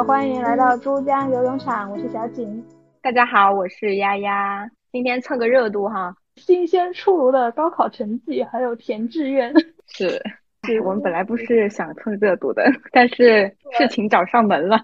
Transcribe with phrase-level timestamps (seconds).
[0.00, 2.64] 好，欢迎来到珠江游泳场，我是小景。
[3.02, 4.66] 大家好，我是丫丫。
[4.90, 9.52] 今天蹭个热度哈，新鲜出炉的高考成绩，还有填志愿。
[9.88, 10.18] 是，
[10.62, 14.82] 是我们本来不是想蹭热度的，但是事情找上门了。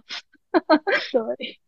[1.11, 1.59] 对，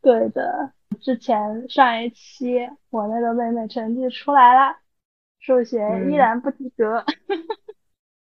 [0.00, 0.72] 对的。
[1.02, 4.74] 之前上一期我那个妹妹成绩出来了，
[5.40, 5.76] 数学
[6.10, 7.04] 依然不及格。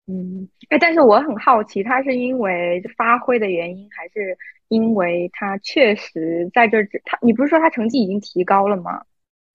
[0.07, 4.37] 嗯，哎，但是我很好奇，他是因为发挥的原因，还是
[4.71, 9.03] 因为他确实在这他你不是说他成绩已经提高了吗？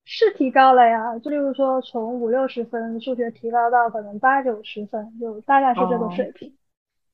[0.03, 6.53] 是提高了呀，就例如说从五六十分数学提高到可能八九十分，就大概是这个水平。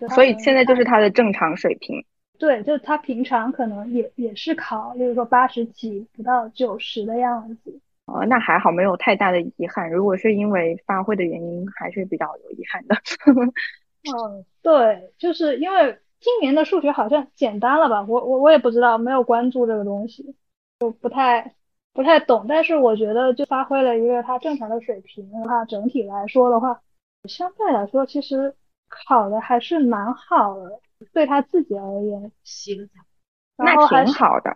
[0.09, 2.03] 所以现在就是他的正常水平。
[2.37, 7.79] 对，就是他平常可能也也是考，例如说八十几不到九十的样子。
[8.07, 9.89] 哦，那还好，没有太大的遗憾。
[9.89, 12.95] 如果是因为发挥的原因，还是比较有遗憾的。
[14.11, 18.03] 嗯，对，就是因为今年的数学好像简单了吧？
[18.07, 20.35] 我我我也不知道，没有关注这个东西，
[20.79, 21.55] 就不太
[21.93, 22.45] 不太懂。
[22.47, 26.81] 但是我觉得就发挥了一个他正常的水平的话，整体来说的话，
[27.27, 28.55] 相对来说其实
[28.87, 30.79] 考的还是蛮好的，
[31.11, 32.31] 对他自己而言。
[33.57, 34.55] 那挺好的。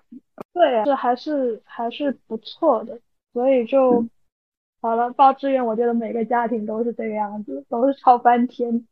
[0.54, 3.00] 对，这还是还是不错的。
[3.34, 4.06] 所以就
[4.82, 8.88] 好了，报志愿，我觉得每个家庭都是这个样子，都是吵翻天。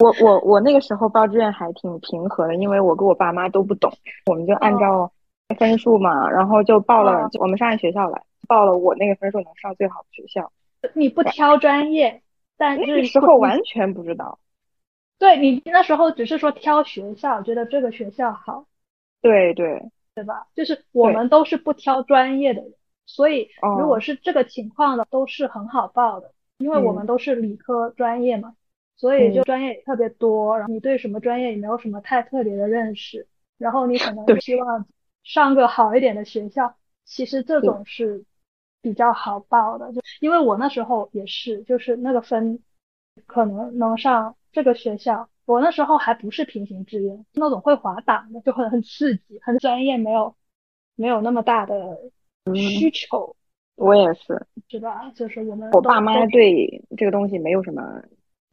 [0.00, 3.92] 我我我那个时候报志愿还挺平和的，因为我跟我爸妈都不懂，
[4.26, 5.12] 我们就按照
[5.58, 10.50] 分数嘛，然后就报了，我们上学校来，报了我那个分数能上最好的学校。
[10.94, 12.22] 你不挑专业，
[12.56, 14.38] 但那个时候完全不知道。
[15.18, 18.64] 对你那时候只是说挑学校，觉得这个学校好。
[19.20, 20.46] 对对对吧？
[20.54, 22.72] 就是我们都是不挑专业的人。
[23.04, 28.54] 所以，如果是这个情况的，都是很好报的，因为我们都是理科专业嘛，
[29.00, 30.58] 所以就专业也特别多。
[30.58, 34.86] 然后你对什么专业也没有什么太特别的认识，然后你可能希望
[35.22, 36.74] 上个好一点的学校，
[37.04, 38.24] 其实这种是
[38.82, 39.92] 比较好报的。
[39.92, 42.62] 就因为我那时候也是，就是那个分
[43.26, 50.36] 可能能上这个学校，我那时候还不是平行志愿，那种会滑档的，就很很刺激，很专业，没有
[50.94, 51.98] 没有那么大的。
[52.54, 53.36] 需求，
[53.76, 55.12] 我也是，是吧？
[55.14, 57.82] 就是我们，我爸妈对这个东西没有什么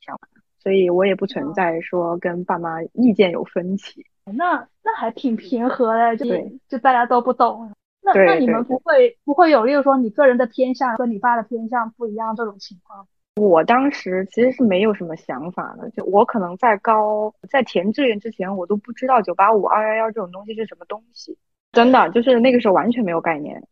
[0.01, 0.27] 想法，
[0.67, 4.05] 所以我也不存在说跟爸妈意见有分歧。
[4.25, 6.25] 那那还挺平和的，就
[6.67, 7.71] 就大家都不懂。
[8.01, 13.07] 那那你们不会不会有，例如说你个人的偏向和你爸的偏向不一样这种情况？
[13.37, 21.37] 我当时其实是没有什么想法的，就我可能在高在填志愿之前，我都不知道九八五二幺幺这种东西是什么东西，
[21.71, 23.63] 真的就是那个时候完全没有概念。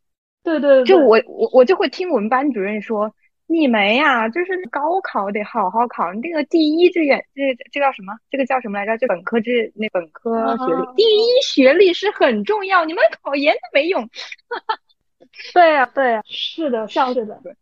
[0.44, 3.13] 对对，就我我我就会听我们班主任说，
[3.47, 8.13] 你没呀，就是高考得好好考，你这个第一志愿，这这叫什么？
[8.29, 8.97] 这个叫什么来着？
[8.97, 14.09] 就本科志那本科学历，第一学历是很重要，你们考研都没用。
[15.53, 17.39] 对呀对呀，是的，是的。
[17.44, 17.55] 对，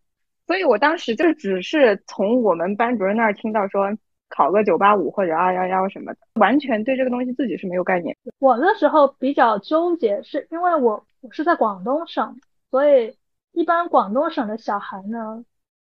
[0.48, 3.92] 所以我当时就只是从我们班主任那儿听到说，
[4.30, 8.16] 考个九八五或者二幺幺什么的，完全对这个东西自己是没有概念。
[8.40, 12.40] 我那时候比较纠结，是因为我我是在广东省。
[12.72, 13.16] 所以，
[13.52, 15.44] 一般广东省的小孩呢，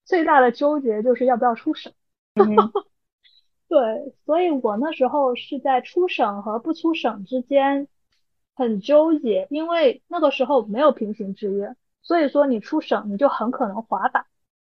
[0.07, 1.93] 最大的纠结就是要不要出省。
[3.69, 7.89] 对，所以我那时候是在出省和不出省之间
[8.55, 14.25] 很纠结，因为那个时候没有平行志愿，所以说你出省你就很可能滑档，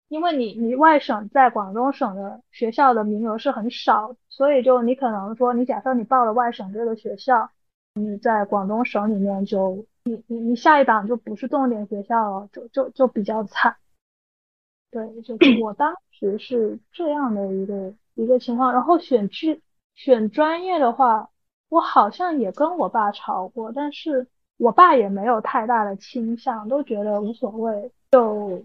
[0.10, 7.50] 因为你你外省在广东省的学校的名额是很少，所以就你可能说你假设你报了外省这个学校，
[7.96, 9.86] 你在广东省里面就。
[10.06, 13.76] 你你你下一档就不是重点学校了，就就就比较惨。
[14.92, 18.74] 对，就是 我当时是这样的一个一个情况。
[18.74, 19.62] 然后选志
[19.96, 21.30] 选专业的话，
[21.70, 24.28] 我好像也跟我爸吵过，但是
[24.58, 28.62] 我爸也没有太大的倾向，都觉得无所谓，就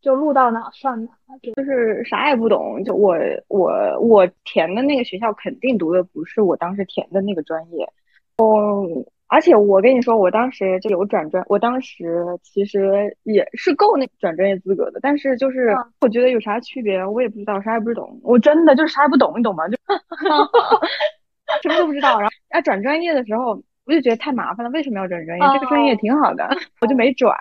[0.00, 1.10] 就录到哪算哪，
[1.42, 2.84] 就是啥也不懂。
[2.84, 3.16] 就我
[3.48, 3.70] 我
[4.00, 7.92] 我填的那个学校肯定读的不是我当时填的那个专业，
[8.38, 8.86] 哦。
[9.30, 19.68] 而且我跟你说，我当时就有转专，我当时其实也是够那转专业资格的，但是就是我觉得有啥区别，我也不知道，啥也不懂，我真的就是啥也不懂，你懂吗？
[19.68, 19.76] 就
[21.62, 22.18] 什么都不知道。
[22.18, 25.44] 然后要转专业的时候，我就觉得太麻烦了，为什么要转专业？
[25.52, 26.48] 这个专业挺好的，
[26.80, 27.36] 我就没转。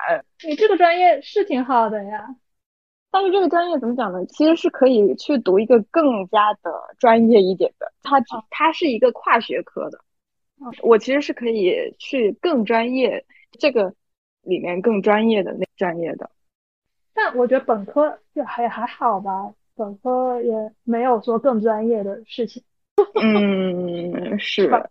[0.45, 2.35] 你这个专业是挺好的呀，
[3.11, 4.25] 但是这个专业怎么讲呢？
[4.25, 9.99] 其实是可以去读一个更加的专业一点的，它它是一个跨学科的。
[10.81, 13.25] 我其实是可以去更专业
[13.59, 13.93] 这个
[14.41, 16.29] 里面更专业的那专业的，
[17.13, 22.63] 但我觉得本科就还还好吧，本科也没有说更专业的事情。
[23.21, 24.83] 嗯， 是吧。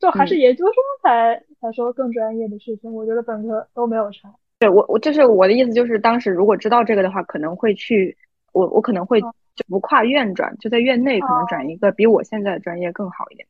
[0.00, 2.92] 就还是研究生才才说更专业的事情。
[2.92, 4.28] 我觉得本科都没有差。
[4.58, 8.14] 对我，我就是我的意思，就是当时如果知道这个的话，可能会去，
[8.52, 13.46] 我我可能会就不跨院转，就在院内可能转一个比我现在的专业更好一点。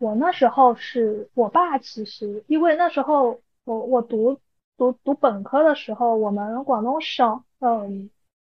[0.00, 4.38] 哦，我那时候是我爸，其实因为那时候我我读
[4.76, 8.10] 读读本科的时候，我们广东省嗯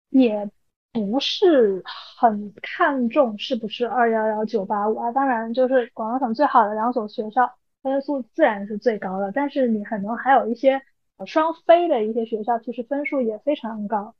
[0.09, 0.49] 也
[0.91, 1.83] 不是
[2.17, 10.81] 很看重是不是二幺幺九八五啊，当然就是广东省最好的两所学校分数自然是最高的，但是你可能还有一些。
[11.27, 14.13] 双非的一些学校其实分数也非常高，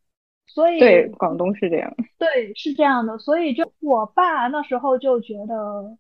[0.46, 5.98] 所以对广东是这样，对是这样的，所以就我爸那时候就觉得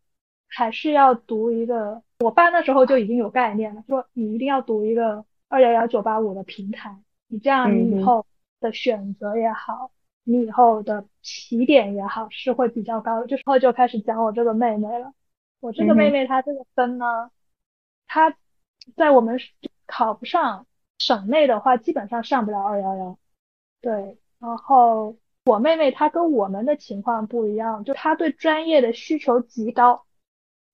[0.55, 6.97] 还是要读一个，我爸那时候就已经有概念了，说你一定要读一个二幺幺九八五的平台，
[7.27, 8.25] 你这样你以后
[8.59, 9.91] 的选择也好，
[10.23, 13.27] 你以后的起点也好是会比较高的。
[13.27, 15.13] 就后就开始讲我这个妹妹了，
[15.59, 17.31] 我这个妹妹她这个分呢，
[18.07, 18.35] 她
[18.95, 19.39] 在我们
[19.85, 20.65] 考不上。
[20.99, 23.17] 省内的话，基本上上不了二幺幺。
[23.81, 30.05] 对，然后我妹妹她跟我们的情况不一样，就她对专业的需求极高，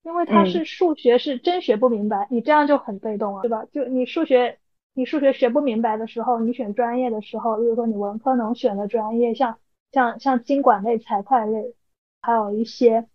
[0.02, 3.64] 因为他是数学是真学不明白，你这样就很被动啊，对吧？
[3.72, 4.58] 就你数学
[4.94, 9.58] 你数学学不明白的时候，你选专业的时候，比如说你文科能选的专业，像
[9.92, 11.74] 像像经管类、财会类，
[12.22, 13.06] 还有一些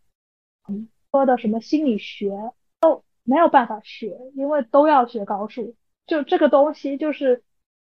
[0.68, 5.76] 嗯说的什么心理学都没有办法学，因为都要学高数。
[6.06, 7.44] 就这个东西，就是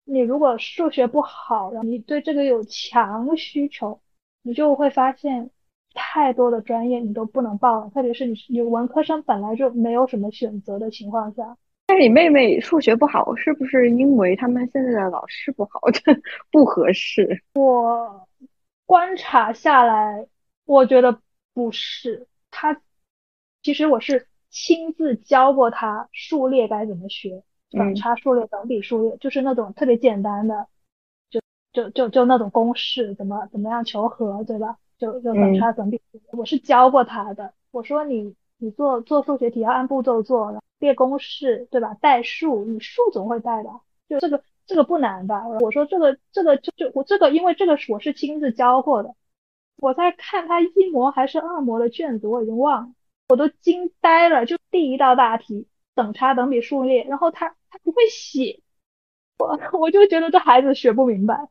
[0.04, 4.00] 你如果数学不好，然后你对这个有强需求，
[4.42, 5.50] 你就会发现
[5.98, 7.90] 太多的专业你都不能报了。
[7.90, 11.56] 特别是你你文科生本来就没有什么选择的情况下。
[11.88, 15.80] 但是你妹妹数学不好，是不是因为他们现在的老师不好，
[16.52, 17.42] 不合适？
[17.54, 18.28] 我
[18.86, 20.26] 观察下来，
[20.64, 21.20] 我觉得
[21.52, 22.28] 不是。
[22.50, 22.80] 他
[23.62, 27.42] 其实我是亲自教过他数列该怎么学。
[27.70, 30.68] 反差数列、等比数列，就是那种特别简单的，
[31.28, 31.38] 就
[31.74, 34.78] 就就就那种公式，怎么怎么样求和，对吧？
[34.98, 36.00] 就就等差、等比。
[36.32, 41.94] 我是教过他的，我说你你做做数学题要按步骤做，列公式，对吧？
[42.00, 45.46] 代数，你数总会代吧，就这个这个不难吧。
[45.60, 49.14] 我说这个这个就就我这个，因为这个我是亲自教过的，
[49.78, 52.94] 我在看他一模还是二模的卷子，我已经忘了，
[53.28, 54.46] 我都惊呆了。
[54.46, 57.54] 就第一道大题，等差、等比数列，然后他。
[57.70, 58.62] 他不会写，
[59.38, 61.50] 我 我就觉得这孩子学不明白，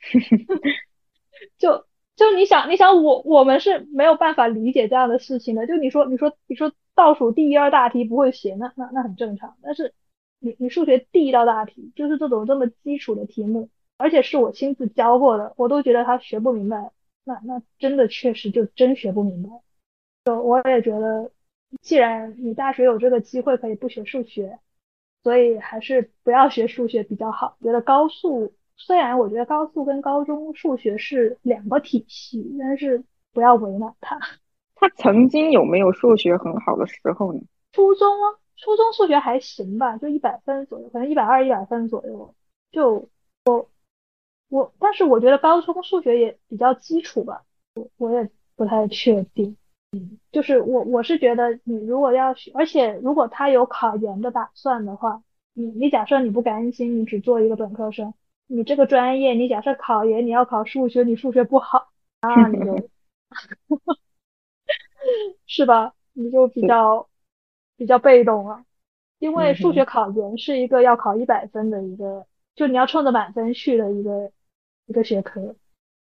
[1.56, 1.86] 就
[2.18, 5.66] 就你想你想我我们是没有办法理解这样的事情的。
[5.66, 9.56] 就你说你说你说倒数第一二大题不会写，那那那很正常。
[9.62, 9.94] 但是
[10.40, 16.90] 你你数学第一道大题就是这种这么基础的题目，而且是我亲自教过的，我都觉得他学不明白，
[17.24, 19.50] 那那真的确实就真学不明白。
[20.24, 21.30] 就我也觉得，
[21.80, 24.58] 既然你大学有这个机会可以不学数学。
[25.24, 27.58] 所以还是不要学数学比较好。
[27.60, 34.18] 觉得高数虽然我觉得高数跟高中数学是两个体系，但是不要为难他。
[34.74, 37.40] 他曾经有没有数学很好的时候呢？
[37.72, 42.34] 初中啊，初中数学还行吧，就一百分左右，可能一百二、一百分左右。
[42.70, 43.08] 就
[43.44, 43.68] 我
[44.48, 47.42] 我，但是我觉得高中数学也比较基础吧，
[47.74, 49.56] 我我也不太确定。
[49.90, 55.22] 嗯，就是我我是觉得你如果要学，而且如果他有考研的打算的话，
[55.54, 58.14] 你你假设你不甘心，你只做一个本科生，
[58.48, 61.90] 你这个专业你假设考研你要考数学，你数学不好，
[62.20, 62.90] 啊你就，
[65.46, 65.94] 是吧？
[66.12, 67.08] 你就比较
[67.76, 68.64] 比较被动了，
[69.20, 72.26] 因为数学考研是一个要考一百分的一个，
[72.56, 74.32] 就你要冲着满分去的一个
[74.86, 75.54] 一个学科，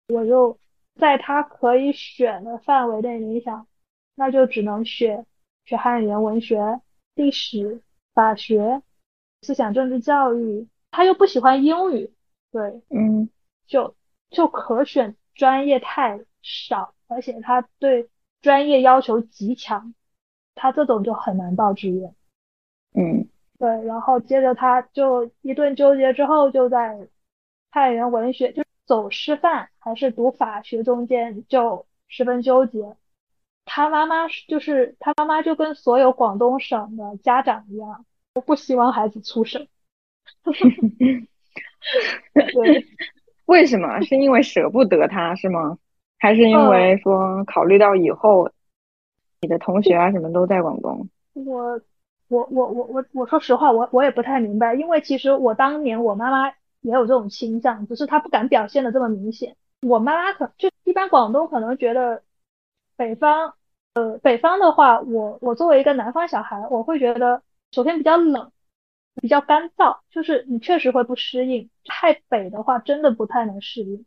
[0.10, 0.58] 我就
[0.96, 3.66] 在他可以选的范围内，你想。
[4.14, 5.26] 那就只能选
[5.66, 6.82] 学汉语言文学、
[7.16, 7.82] 历史、
[8.14, 8.82] 法学、
[9.42, 10.68] 思想政治教育。
[10.92, 12.12] 他又不喜欢英语，
[12.52, 13.30] 对，嗯，
[13.66, 13.96] 就
[14.30, 18.10] 就可选专业太少，而且他对
[18.42, 19.94] 专业要求极强，
[20.56, 22.14] 他这种就很难报志愿。
[22.94, 27.08] 嗯，对，然后接着他就一顿纠结之后，就在
[27.72, 32.98] 汉语言文学就走师范还是读法学中间就十分纠结。
[33.64, 39.68] 他妈妈就是他妈妈，就跟所有广东省的家长一样，我不希望孩子出省。
[42.34, 42.86] 对，
[43.46, 44.02] 为什么？
[44.02, 45.78] 是因为舍不得他是吗？
[46.20, 48.50] 还是因为说考虑到以后
[49.42, 51.10] 你的同学啊什么都在广东？
[51.34, 51.80] 我
[52.28, 56.50] 我我我我我说实话，我我也不太明白，因为其实我当年我妈妈
[56.82, 59.56] 也有这种倾向，只是她不敢表现的这么明显。
[59.82, 62.22] 我妈妈可就一般广东可能觉得。
[62.98, 63.56] 北方
[63.96, 68.52] 呃，北方的话，我我作为一个南方小孩，我会觉得首先比较冷，
[69.16, 71.70] 比较干燥，就是你确实会不适应。
[71.86, 74.06] 太北的话，真的不太能适应。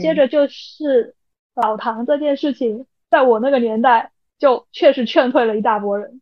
[0.00, 1.14] 接着就是
[1.54, 6.20] 澡堂这件事情，在我那个年代就确实劝退了一大波人，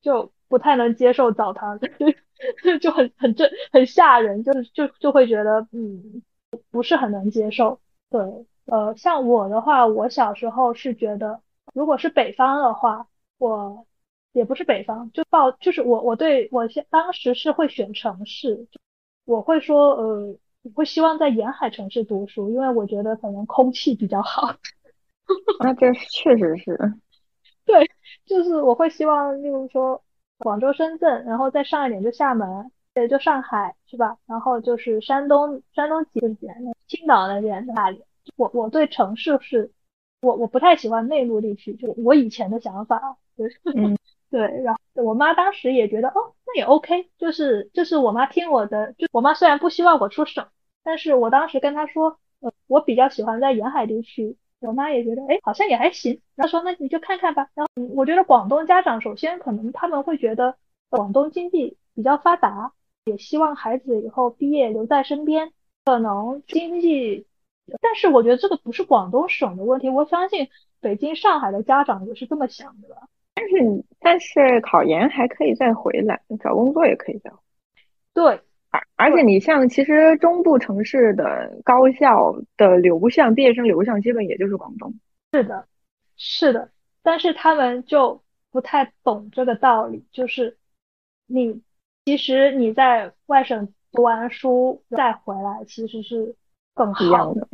[0.00, 1.78] 就不太能接受澡堂，
[2.80, 6.22] 就很很正很吓人，就是就就会觉得嗯
[6.70, 7.80] 不是很能接受。
[8.10, 8.20] 对，
[8.66, 11.40] 呃，像我的话，我小时候是觉得。
[11.74, 13.86] 如果是北方的话，我
[14.32, 18.66] 也不是北方，就报就是我我对我现当时是会选城市，
[19.24, 24.54] 我会说呃，我会希望在沿海城市读书，因为我觉得可能空气比较好。
[25.60, 26.78] 那这确实是，
[27.64, 27.90] 对，
[28.26, 30.02] 就是我会希望，例如说
[30.38, 34.16] 广州、深圳，然后再上一点就厦门，对，就上海是吧？
[34.26, 36.54] 然后就是山东，山东几边，
[36.86, 38.02] 青岛那边那里，
[38.36, 39.72] 我我对城市是。
[40.20, 43.96] 我我不太喜欢内陆地区，就我以前的想法，就是，嗯，
[44.30, 50.46] 对，然后我妈当时也觉得，哦，那也 OK，就是就是我妈听我的，就我妈虽然不希望我出省，
[50.82, 60.56] 但是我当时跟她说，呃，我比较喜欢在沿海地区，我妈也觉得，哎，好像也还行，然后说那你就看看吧，然后我觉得广东家长首先可能他们会觉得
[60.90, 62.72] 广东经济比较发达，
[63.04, 65.52] 也希望孩子以后毕业留在身边，
[65.84, 67.26] 可能经济。
[67.80, 70.48] 但是我觉得这个不是广东省的问题，我相信
[70.80, 73.08] 北京、上海的家长也是这么想的。
[73.50, 77.36] 但是，但是考研还可以再回来，找工作也可以再回。
[78.14, 78.40] 对，
[78.70, 84.94] 而而且你像其实中部城市的高校的流向，毕业生流向基本也就是广东。
[85.32, 85.66] 是的，
[86.16, 86.70] 是的，
[87.02, 90.56] 但是他们就不太懂这个道理，就是
[91.26, 91.62] 你
[92.04, 96.34] 其实你在外省读完书再回来，其实是。
[96.74, 97.48] 更好的，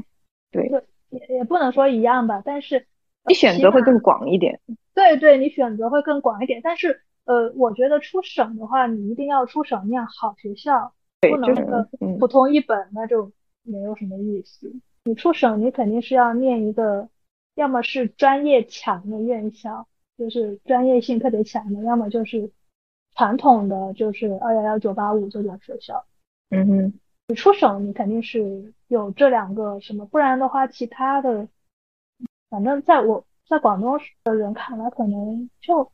[0.51, 0.71] 对，
[1.09, 2.87] 也也不能说一样吧，但是
[3.27, 4.61] 你选择会更广一点。
[4.95, 13.33] 对对，你选择会更广一点，但是呃，我觉得出省的话，你一定要出省念好学校，不能个普通一本，那就
[13.63, 14.73] 没有什么意思。
[15.05, 17.09] 你出省，你肯定是要念一个，
[17.55, 19.87] 要么是专业强的院校，
[20.17, 22.51] 就是专业性特别强的，要么就是
[23.15, 26.07] 传统的，就是二幺幺、九八五这种学校。
[26.51, 27.01] 嗯哼。
[27.27, 31.49] 你出省，你肯定是有这两个什么，不然的话，其他的，
[32.51, 35.91] 反正在我在广东的人看来，可能就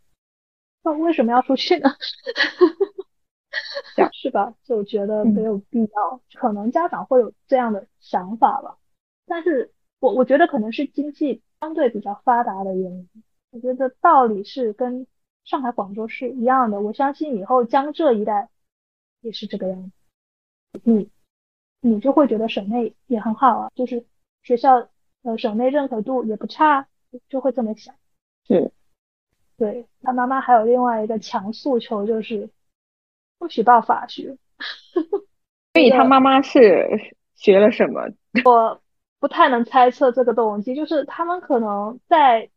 [0.83, 1.91] 那为什么要出去呢？
[4.13, 4.55] 是吧？
[4.65, 8.77] 就觉得没有必要，可能家长会有这样的想法吧。
[9.27, 13.09] 但是我我觉得可能是经济相对比较发达的原因。
[13.51, 15.07] 我觉得道理是跟
[15.45, 16.81] 上海、广州是一样的。
[16.81, 18.49] 我相信以后江浙一带
[19.21, 19.93] 也是这个样
[20.73, 20.81] 子。
[20.85, 21.09] 嗯。
[21.83, 24.05] 你就会觉得省内也很好啊，就是
[24.43, 24.87] 学校
[25.23, 26.87] 呃省内认可度也不差，
[27.29, 27.95] 就会这么想。
[28.47, 28.73] 是，
[29.57, 32.51] 对他妈妈还有另外一个强诉求就是
[33.39, 34.37] 不许报法学。
[35.75, 36.89] 所以他妈妈是
[37.35, 38.09] 学了什么？
[38.45, 38.81] 我
[39.19, 42.51] 不太能猜测这个动机，就是他们可能在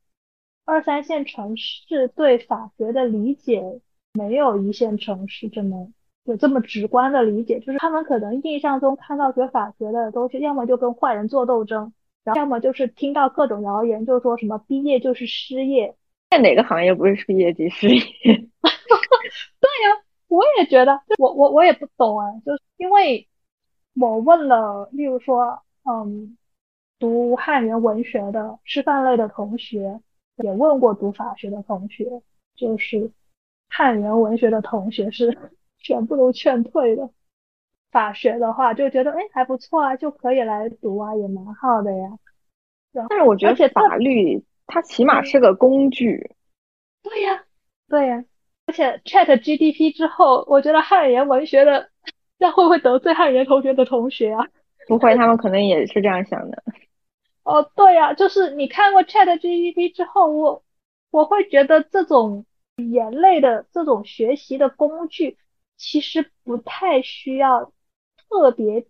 [0.66, 3.82] 二三线城市对法学的理解
[4.14, 5.92] 没有一线城市这么。
[6.26, 11.92] 有这么直观的理解，就是他们可能印象中看到学法学的东西，要么就跟坏人做斗争，
[12.24, 15.96] 然后要么就是听到各种谣言，就说什么毕业就是失业。
[16.32, 18.00] 在哪个行业不是毕业即失业？
[18.24, 23.28] 对呀，我也觉得，我我我也不懂啊，就是因为
[24.00, 26.38] 我问了，例如说，嗯，
[27.00, 30.00] 读汉语言文学的师范类的同学，
[30.38, 32.22] 也问过读法学的同学，
[32.56, 33.12] 就是
[33.70, 35.38] 汉语言文学的同学是。
[35.86, 37.10] 全部都劝退了。
[37.94, 42.10] 法学的话就觉得哎还不错啊，就可以来读啊，也蛮好的呀。
[43.08, 46.36] 但是我觉得法律它起码是个工具。
[47.04, 47.44] 对呀，
[47.88, 48.26] 对呀。
[48.66, 51.90] 而且 Chat GDP 之后，我觉得汉语言文学的，
[52.40, 54.48] 那会不会得罪汉语言同学的同学啊？
[54.88, 56.64] 不会，他们可能也是这样想的。
[57.44, 60.64] 哦，对呀，就是你看过 Chat GDP 之后，我
[61.12, 62.46] 我会觉得这种
[62.78, 65.38] 语言类的这种学习的工具。
[65.76, 67.73] 其实不太需要
[68.34, 68.84] 特别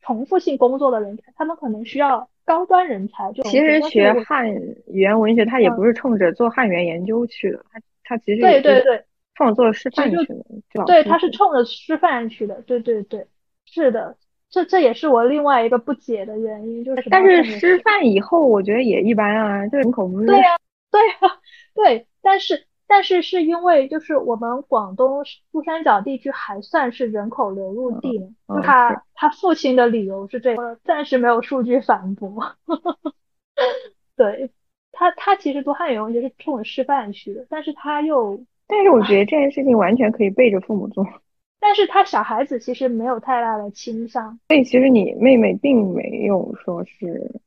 [0.00, 3.32] 重复性工作的人才，他们可能需要高端人才。
[3.32, 4.48] 就其实学汉
[4.86, 9.04] 语言文学，他也不是冲着做汉语言研究去的，他他其实对对对，
[9.34, 10.84] 冲着做师范去的。
[10.86, 12.62] 对，他是冲着师范去的。
[12.62, 13.26] 对对对，
[13.64, 14.16] 是的，
[14.48, 20.56] 这这也是我另外一个不解的原因，就是但是师范以后我觉得也一般啊，这人口不是对呀
[20.92, 21.14] 对呀
[21.74, 22.64] 对，但是。
[22.86, 32.56] 但是是因为就是我们广东珠三角地区还算是人口流入地，就他他父亲的理由是这个，暂时没有数据反驳。
[34.14, 34.50] 对，
[34.92, 41.06] 他他其实读汉语言文学是冲着师范去的，但是他又，但是我觉得这件事情完全可以背着父母做。
[41.58, 44.38] 但是他小孩子其实没有太大的倾向。
[44.48, 47.40] 所以其实你妹妹并没有说是，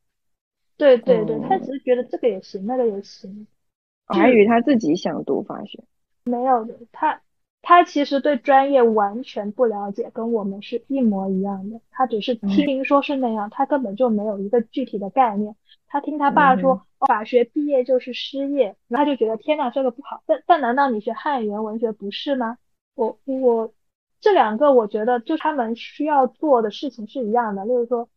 [0.77, 3.45] 对对对，他只是觉得这个也行，那个也行。
[4.07, 5.83] 我还以为他自己想读法学。
[6.25, 7.21] 没有的，他
[7.61, 11.81] 他其实对专业完全不了解，跟我们是一模一样的。
[11.91, 15.55] 他只是听说是那样，他根本就没有一个具体的概念。
[15.87, 20.23] 他听他爸说法学毕业就是失业，然后他就觉得天呐，这个不好。
[20.25, 22.57] 但但难道你学汉语言文学不是吗？
[22.95, 23.71] 我我
[24.19, 27.65] 这两个我觉得就他们需要做的事情是一样的。
[27.65, 28.09] 例如说，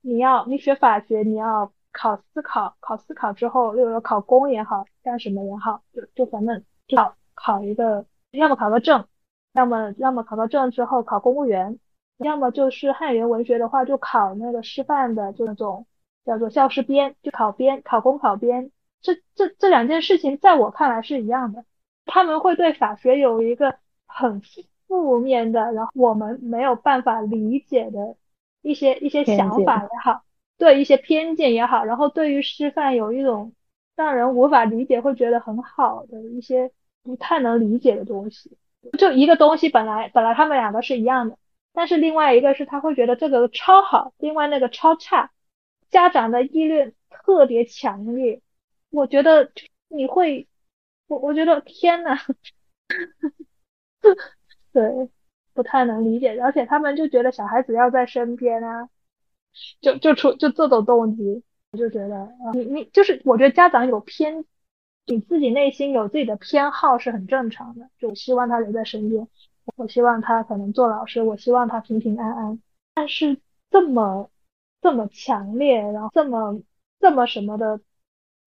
[0.00, 7.14] 你要你学法学，你要考司考，考司考之后，例如说考公也好，干什么也好，就就反正考。
[7.34, 9.06] 考一个，要么考个证，
[9.54, 11.80] 要么要么考个证之后考公务员，
[12.18, 15.86] 要么就是汉语言文学的话就考那个师范的，就那种
[16.26, 18.70] 叫做教师编，就考编，考公考编。
[19.00, 21.64] 这这这两件事情在我看来是一样的，
[22.04, 24.42] 他们会对法学有一个很
[24.86, 28.14] 负面的，然后我们没有办法理解的
[28.60, 30.22] 一些一些想法也好，
[30.62, 33.52] 对一些偏见也好，然后对于师范有一种
[33.96, 36.70] 让人无法理解，会觉得很好的一些。
[37.04, 38.56] 不太能理解的东西，
[38.96, 41.36] 就一个东西本来本来他们两个是一样的，
[41.72, 45.32] 但是另外一个是他会觉得这个超好，另外那个超差，
[45.90, 48.40] 家长的议论特别强烈，
[48.90, 49.50] 我觉得
[49.88, 50.46] 你会，
[51.08, 52.16] 我我觉得天呐，
[54.72, 55.10] 对，
[55.54, 58.88] 不太能理解，而且他们就觉得小孩子要在身边啊，
[59.80, 61.42] 就就出就这种动机，
[61.72, 64.44] 我就觉得啊你你就是我觉得家长有偏。
[65.04, 69.26] 你自己内心有自己的偏好是很正常的，就希望他留在身边，
[69.74, 72.60] 我希望他可能做老师，我希望他平平安安。
[72.94, 73.36] 但是
[73.68, 74.30] 这么
[74.80, 76.62] 这么强烈，然后这么
[77.00, 77.80] 这么什么的，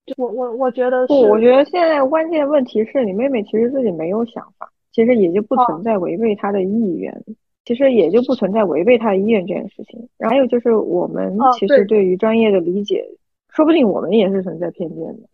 [0.06, 7.14] 就我我我觉得不，我觉得现在关键问题是你妹妹其实自己没有想法，其实也就不存在违背她的意愿，
[7.66, 10.08] 其实也就不存在违背他的意愿这件事情。
[10.18, 13.06] 然后还有就是我们其实对于专业的理解，
[13.50, 15.28] 说不定我们也是存在偏见的。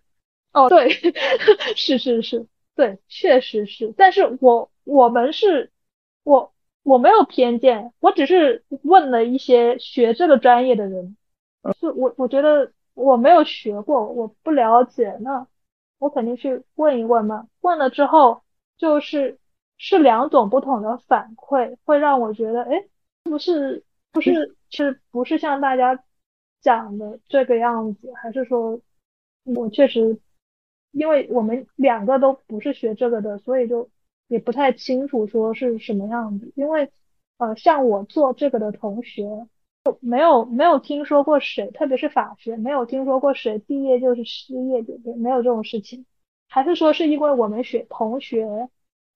[0.54, 0.90] 哦，对，
[1.76, 3.94] 是是是，对，确实是。
[3.96, 5.72] 但是我我们是，
[6.24, 6.52] 我
[6.84, 11.16] 我没有偏见，我只是问了一些学这个专业的人，
[11.80, 15.48] 是我我觉得我没有学过，我不了解，那
[16.00, 17.48] 我肯定去问一问嘛。
[17.62, 18.42] 问了之后，
[18.78, 19.38] 就是
[19.82, 22.86] 是两种不同的反馈，会让我觉得，哎，
[23.24, 26.04] 不是不是是不是像大家
[26.62, 28.80] 讲的这个样子，还是说
[29.44, 30.20] 我确实。
[30.94, 33.90] 因为我们两个都不是学这个的，所以就
[34.28, 36.52] 也不太清楚说是什么样子。
[36.54, 36.92] 因为
[37.38, 39.24] 呃，像我做这个的同学，
[39.86, 46.06] 就没有没有听说过谁，特别是法学，没有听说过谁毕业就是失业对不对，没有这种事情。
[46.50, 48.46] 还是说是因为我们学同学，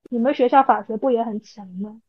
[0.09, 2.01] 你们学校法学不也很强吗？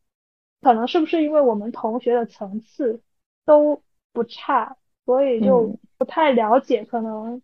[0.63, 3.01] 可能是不是因为我们同学的层次
[3.45, 3.83] 都
[4.13, 7.41] 不差，所以就不太了解，可能。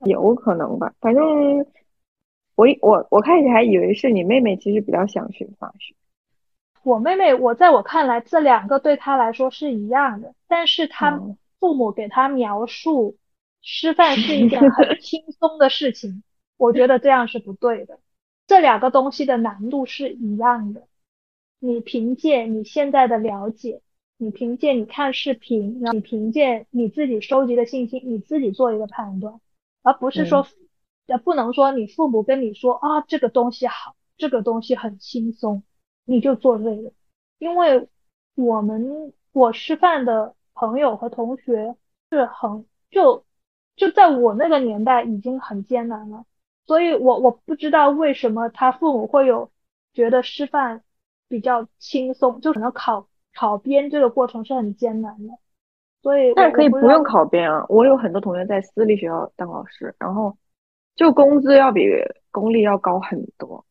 [0.00, 1.24] 有可能吧，反正
[2.56, 5.94] 我我我开始还以为是你妹妹，其实比较想学法学。
[6.82, 11.18] 我妹妹，我在我看来，这两个对她来说是一样的，但是她
[11.58, 13.16] 父母给她描述
[13.62, 16.22] 师范是一件很 轻松的事情，
[16.58, 17.98] 我觉得这样是不对的。
[18.46, 20.86] 这两个东西的难度是一样的，
[21.58, 23.80] 你凭借你现在的了解，
[24.18, 29.40] 你凭借你看视频，然后你凭借你自己收集的信息，你自己做一个判断。
[29.82, 30.46] 而不是说，
[31.06, 35.62] 呃，不能说你父母跟你说啊，这个东西好，这个东西很轻松，
[36.04, 36.92] 你就做对了。
[37.38, 37.88] 因为
[38.34, 41.76] 我们我师范的朋友和同学
[42.10, 43.24] 是很就
[43.76, 46.24] 就在我那个年代已经很艰难了，
[46.66, 49.50] 所以我我不知道为什么他父母会有
[49.92, 50.82] 觉得师范
[51.28, 55.34] 比较轻松，就可能考考编这个过程是很艰难的。
[56.02, 57.64] 所以，但是可以不用考编啊！
[57.70, 60.36] 我有很多同学在私立学校当老师，然后
[60.96, 61.82] 就工资要比
[62.30, 63.64] 公立要高很多，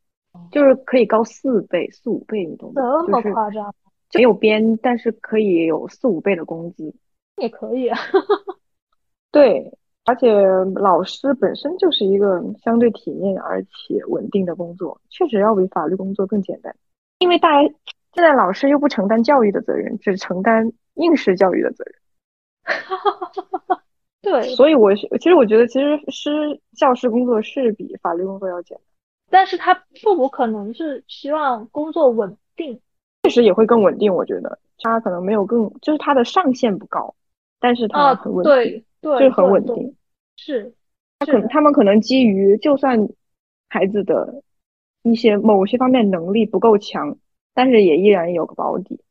[0.52, 2.82] 就是可以高四倍、四五倍，你懂吗？
[3.06, 3.74] 这么夸张？
[4.16, 6.96] 没有编，但是可以有四五倍的工资，
[7.38, 8.00] 也可以啊。
[9.32, 10.32] 对，而且
[10.76, 16.76] 老师本身就是一个相对体面而且稳定的工作，确实要比法律工作更简单，
[17.20, 17.74] 因为大家
[18.14, 21.96] 现在老师又不承担教育的责任，只承担应试教育的责任。
[22.66, 23.84] 哈哈哈！
[24.22, 28.86] 对，所以我其实我觉得，其实师教师工作是比法律工作要简单，
[29.30, 32.80] 但是他父母可能是希望工作稳定，
[33.24, 34.14] 确实也会更稳定。
[34.14, 37.14] 我觉得他可能没有更，就是他的上限不高，
[37.60, 39.96] 但是他很稳定，对，就是很稳定。
[40.36, 40.74] 是，
[41.20, 43.10] 他可能他们可能基于就算
[43.70, 44.42] 孩子的
[45.04, 47.18] 一些某些方面能力不够强，
[47.54, 49.02] 但是也依然有个保底。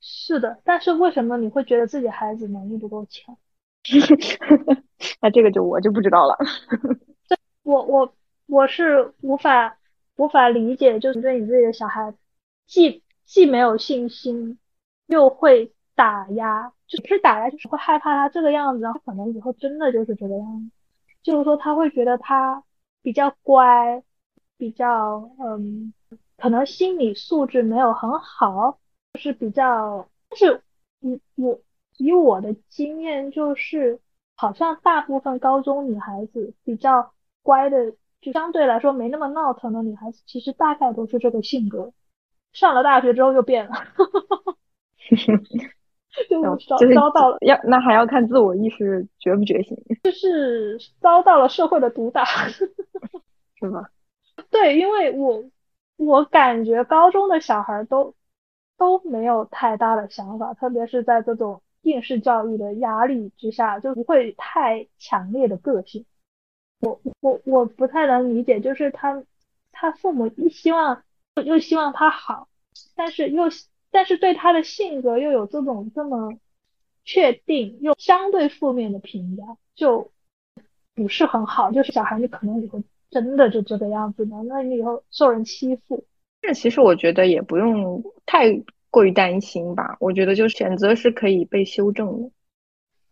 [0.00, 3.36] 是的，但是为什么你会觉得自己孩子能力不够强？
[5.20, 6.36] 那这个就我就不知道了。
[7.62, 8.14] 我我
[8.46, 9.78] 我是无法
[10.16, 12.14] 无法理解，就是对你自己的小孩，
[12.66, 14.58] 既既没有信心，
[15.06, 20.70] 又会打压，就是打压，就是会害怕他这个样子，然后可能以后真的就是这个样子。
[21.22, 22.64] 就是说他会觉得他
[23.02, 24.02] 比较乖，
[24.56, 25.94] 比较嗯，
[26.36, 28.78] 可能心理素质没有很好。
[29.14, 30.62] 就是比较，但是，
[31.00, 31.60] 以我
[31.96, 34.00] 以我的经验就是，
[34.36, 41.92] 好像大部分高中女孩子比较乖的，就相对来说没那么闹腾的女孩子，其实大概都是这个性格。
[42.52, 43.72] 上了大学之后就变了，
[44.96, 45.16] 就
[46.68, 52.24] 遭遭到了要那还要看自我意识觉不觉醒， 就是遭到了社会的毒打，
[53.58, 53.90] 是吧？
[54.50, 55.44] 对，因为我
[55.96, 58.14] 我感觉高中的小孩都。
[58.80, 66.06] 都没有太大的想法，特别是在这种应试教育的压力之下，就不会太强烈的个性。
[66.80, 69.22] 我我我不太能理解，就是他
[69.70, 71.02] 他父母一希望
[71.44, 72.48] 又希望他好，
[72.96, 73.50] 但是又
[73.90, 76.32] 但是对他的性格又有这种这么
[77.04, 79.42] 确定又相对负面的评价，
[79.74, 80.10] 就
[80.94, 81.72] 不是很好。
[81.72, 86.04] 就是小孩你可能以后真的就这个样子的，那你以后受人欺负。
[86.42, 89.96] 这其实我觉得也不用太过于担心吧。
[90.00, 92.30] 我觉得就选择是可以被修正的。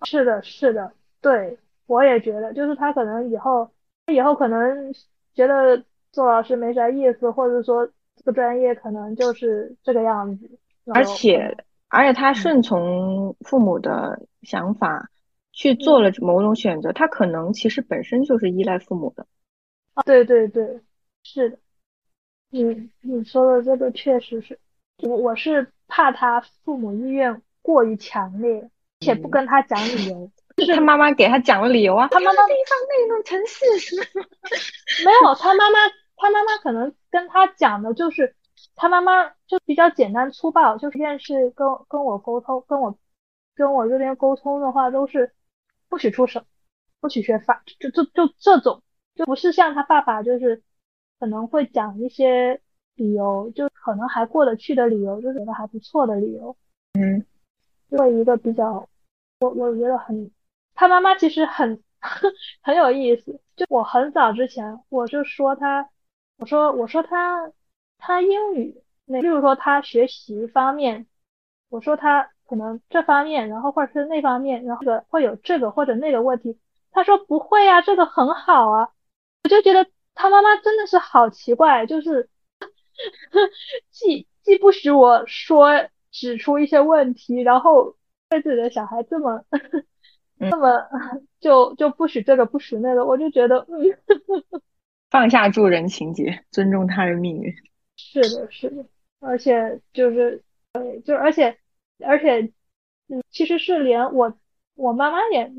[0.04, 3.70] 是的，是的，对，我也觉得，就是他可能以后，
[4.06, 4.94] 以后可能
[5.34, 7.86] 觉得做老师没啥意思，或者说
[8.16, 10.48] 这个专业可能就是这个样子。
[10.94, 11.56] 而且，
[11.88, 15.10] 而且他顺从父母的想法
[15.52, 19.26] 去做了某种选择，他可能其实本身就是依赖父母的。
[19.94, 20.80] 啊，对对对，
[21.22, 21.58] 是的。
[22.50, 24.58] 你你说的这个确实是，
[25.02, 28.70] 我我是怕他父母意愿过于强烈，
[29.00, 30.30] 且不跟他讲理由。
[30.56, 33.64] 就是他妈妈给他讲了理由啊，他妈妈地方那种城市
[35.04, 35.78] 没有，他妈妈
[36.16, 38.34] 他妈妈可能跟他讲的就是，
[38.74, 42.98] 他妈妈就比较简单粗暴，就是电视跟跟我沟通，跟我
[43.54, 45.32] 跟我这边沟通的话都是
[45.88, 46.44] 不许出省，
[47.00, 48.82] 不许学法，就就就这种，
[49.14, 50.62] 就不是像他爸爸就是。
[51.20, 52.60] 可能会讲一些
[52.94, 56.56] 理由，就可能还过得去的理由，就觉得还不错的理由。
[56.92, 57.26] 嗯，
[57.90, 58.88] 做一个比较，
[59.40, 60.30] 我我觉得很，
[60.76, 61.82] 他妈妈其实很
[62.62, 63.40] 很有意思。
[63.56, 65.90] 就我很早之前我就说他，
[66.36, 67.50] 我说我说他
[67.98, 71.06] 他英语，那例如说他学习方面，
[71.68, 76.58] 我说他可能这方面，然后或者是那方面，然后会有这个或者那个问题。
[76.90, 78.88] 他说不会啊，这个很好啊。
[79.44, 79.86] 我就觉得。
[80.20, 82.28] 他妈妈真的是好奇怪，就是
[83.92, 87.94] 既既不许我说指出一些问题，然后
[88.28, 89.44] 对自己的小孩这么
[90.38, 90.88] 那么
[91.38, 93.78] 就就不许这个不许那个，我就觉得嗯，
[95.08, 97.54] 放下助人情节，尊重他人命运。
[98.22, 98.86] 是的，是的，
[99.20, 101.58] 而且就是对，就而且
[102.04, 102.52] 而且
[103.08, 104.38] 嗯，其实是连我
[104.74, 105.52] 我妈妈也。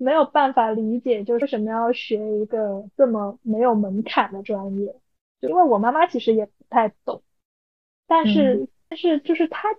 [0.00, 4.94] 没有办法理解，就是为什么要学一个这么没有门槛的专业？
[5.40, 7.24] 就因为我妈妈其实也不太懂，
[8.06, 9.74] 但是但是就是她，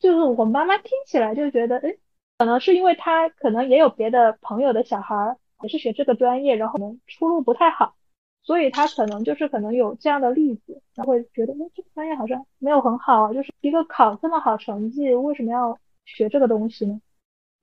[0.00, 1.96] 就是我妈妈听起来就觉得，哎，
[2.38, 7.94] 可能是因为她可能也有别的朋友的小孩也是学这个专业，然后可能出路不太好，
[8.42, 17.00] 所以他可能就是可能有这样的例子，然后会觉得，哎，这个专业好像没有很好啊，就是一个考这么好成绩，为什么要学这个东西呢？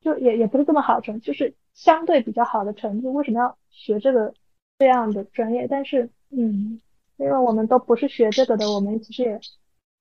[0.01, 4.33] 就也也不是这么好成，就是相对比较好的成绩，为什么要学这个
[4.77, 5.67] 这样的专业？
[5.67, 6.79] 但是，嗯，
[7.17, 9.39] 因为我们都不是学这个的，我们其实也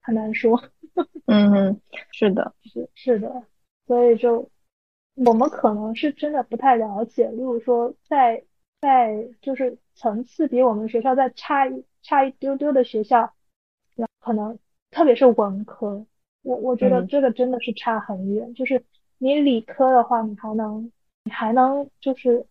[0.02, 0.62] 很难说。
[1.26, 1.80] 嗯，
[2.12, 3.42] 是的，是是的，
[3.86, 4.48] 所以就
[5.14, 7.28] 我们可能是真的不太了解。
[7.30, 8.44] 例如说，在
[8.80, 13.34] 在就是层次比我们学校再差一差一丢丢的学校，
[14.20, 14.56] 可能
[14.92, 16.06] 特别是文科，
[16.42, 18.84] 我我觉得这个真的是差很远，就是。
[19.18, 20.92] 你理科的话，你还能，
[21.24, 22.44] 你还能就是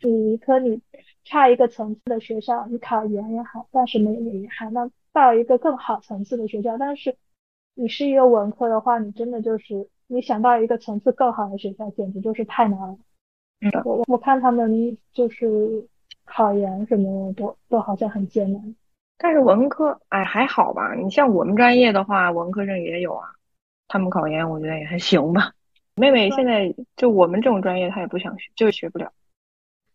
[0.00, 0.82] 理科你
[1.22, 6.76] 差一个层次的学校，你考研也好，但是你你还能到一个更好层次的学校。
[6.78, 7.16] 但是
[7.74, 12.98] 你是一个文科的话，你真的就是你想到一个层次更好的学校，简直就是太难了。
[13.84, 15.86] 我我看他们就是
[16.24, 18.74] 考研什么的都都好像很艰难。
[19.16, 23.28] 但是文科哎还好吧，你像我们专业的话，文科生也有啊，
[23.88, 25.52] 他们考研我觉得也还行吧。
[25.96, 29.12] 妹妹现在就我们这种专业，她也不想学，就是学不了。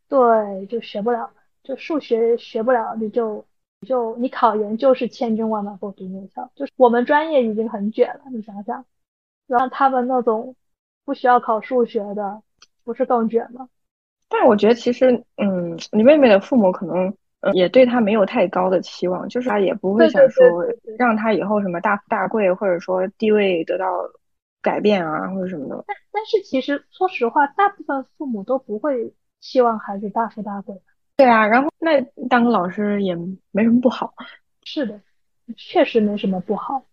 [0.08, 1.30] 对，就学不了，
[1.62, 3.46] 就数学学不了，你就
[3.86, 8.86] 就你考研就是千军万马过独木桥，就是我们专业已经很卷了，你想想，
[9.46, 10.56] 然后他们那种
[11.04, 12.42] 不需要考数学的，
[12.86, 13.68] 不是更卷吗？
[14.30, 17.14] 但我觉得其实，嗯，你妹妹的父母可能
[17.54, 20.46] 也对她没有太高的期望，就是她也不会想说
[20.98, 23.86] 让她以后什么大富大贵，或者说地位得到
[24.62, 25.84] 改变啊，或者什么的。
[25.88, 29.14] 但但是其实说实话，大部分父母都不会。
[29.42, 30.76] 希望孩子大富大贵。
[31.16, 33.16] 对啊，然后那当个老师也
[33.52, 34.14] 没什么不好。
[34.66, 35.00] 是的，
[35.56, 36.84] 确实没什么不好。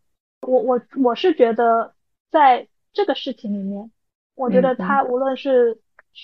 [0.42, 1.92] 我我我是觉得，
[2.30, 3.90] 在这个事情里面，
[4.36, 5.80] 我觉得他无论是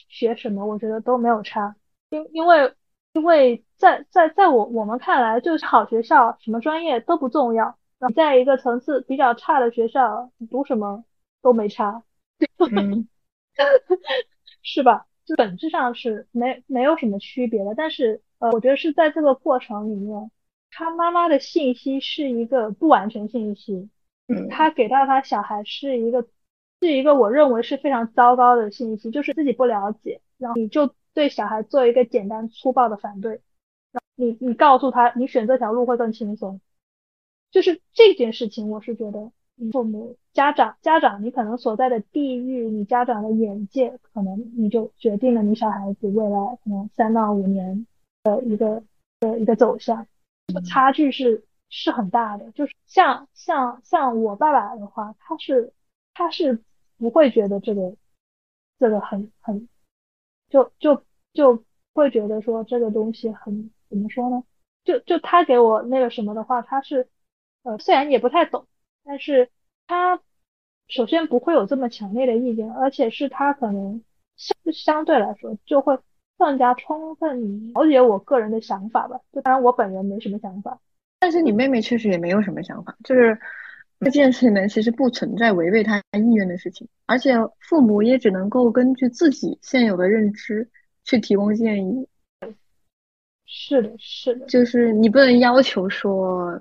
[0.08, 1.76] 学什么，我觉得都没有差。
[2.10, 2.74] 因因为
[3.12, 7.76] 因为在在在我我们看来，就是好学校什么专业都不重要。
[8.16, 11.04] 在一个层次比较差的学校，读什么
[11.40, 12.02] 都没差。
[12.58, 13.06] 嗯，
[14.62, 15.06] 是吧？
[15.24, 20.32] 就本质上是没没有什么区别的，但是呃，我觉得是在这个过程里面，
[20.72, 23.88] 他妈妈的信息是一个不完全信息，
[24.26, 26.26] 嗯，他给到他小孩是一个
[26.82, 33.40] 是一个我认为是非常糟糕的信息，就是自己不了解，然后你就对小孩做一个简单粗暴的反对，
[33.92, 36.60] 然后你你告诉他你选这条路会更轻松，
[37.50, 39.32] 就是这件事情，我是觉得。
[39.70, 47.86] 父母、家长、家长，你可能所在的地域，你家长的眼界，可能你就决定了你小孩子未来可能三到五年
[48.24, 48.82] 的一个
[49.20, 50.06] 的一个走向，
[50.48, 52.50] 这个差距是是很大的。
[52.52, 55.72] 就是像像像我爸爸的话，他是
[56.14, 56.58] 他是
[57.02, 57.96] 不会觉得这个
[58.78, 59.68] 这个很很
[60.48, 64.44] 就就就会觉得说这个东西很怎么说呢？
[64.84, 67.08] 就就他给我那个什么的话，他是
[67.64, 68.66] 呃虽然也不太懂。
[69.04, 69.50] 但是
[69.88, 70.20] 他
[70.86, 74.00] 首先不会有这么强烈的意见，而且是他可能
[74.36, 75.98] 相相对来说就会
[76.38, 79.20] 更加充分了解我个人的想法吧。
[79.32, 80.78] 就当然我本人没什么想法，
[81.18, 83.36] 但是你妹妹确实也没有什么想法，就是
[84.04, 90.68] 这件事里面其实不存在违背他意愿的事情，而且父母也只能够根据自己现有的认知
[91.04, 92.08] 去提供建议。
[93.46, 96.60] 是的，是的，就是你不能要求说。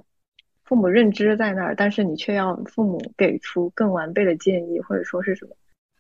[0.64, 5.54] 父母认知在那儿，但是你却要父母给出更完备的建议，或者说是什么？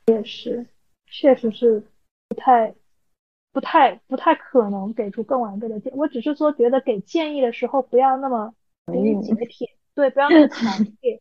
[0.05, 0.65] 也是，
[1.07, 1.83] 确实是
[2.29, 2.73] 不太、
[3.51, 5.91] 不太、不太可能给出更完备的建。
[5.93, 8.53] 我只是说，觉得给建议的时候不要那么
[8.85, 11.20] 铁铁，对，不要那么强烈。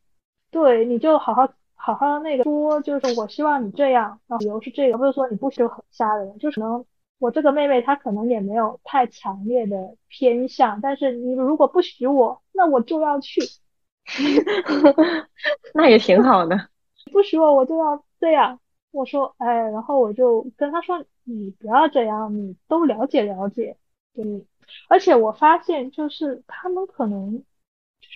[0.51, 6.85] 对，你就好好好好那个说，就是我希望你这样，然后理由是这个，不是说你不许很吓人，就是可能
[7.19, 12.43] 我这个妹妹她可能也没有太强烈的偏向，但是你如果不许我。
[12.53, 13.41] 那我就要去，
[15.73, 16.69] 那也挺好的。
[17.11, 18.61] 不许我，我就要这样。
[18.91, 23.79] 我说，哎，然后我就跟他说，你不要这样，你都了解了解。
[24.15, 24.45] 对，
[24.89, 27.43] 而且我发现，就是他们可能，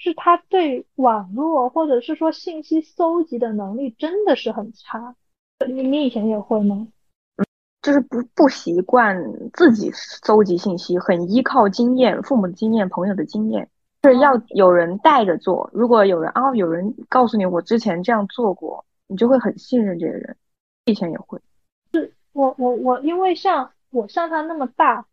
[0.05, 5.17] 就是他对网络或者是说信息搜集的能力真的是很差。
[5.67, 6.87] 你你以前也会吗？
[7.81, 9.17] 就是不不习惯
[9.55, 13.67] 自己搜集信息，很依靠经验，父母的经验，朋友的经验。
[14.03, 20.37] 是要有人带着做，如果有人啊，有人告诉你我之前这样做过，你就会很信任这个人。
[20.85, 21.40] 以前也会，
[21.95, 25.07] 是我我我，因为像我像他那么大，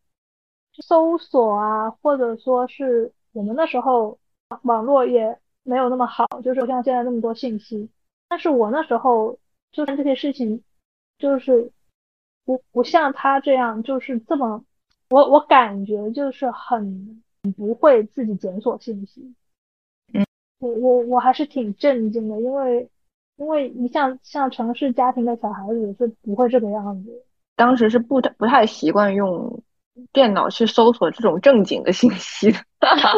[0.84, 4.18] 搜索啊，或者说是我们那时候
[4.64, 7.90] 网络也没有那么好，就是像现在那么多信息。
[8.30, 9.38] 但是我那时候
[9.72, 10.64] 做这些事情，
[11.18, 11.72] 就是
[12.46, 14.64] 不不像他这样，就是这么，
[15.10, 17.22] 我我感觉就是很。
[17.58, 19.34] 不会自己检索信息，
[20.14, 20.24] 嗯，
[20.60, 22.88] 我我我还是挺震惊的，因为
[23.38, 27.26] 因为你像像城市家庭的小孩子是不会这个样子。
[27.56, 29.64] 当时是不太不太习惯用
[30.12, 32.54] 电脑去搜索这种正经的信息，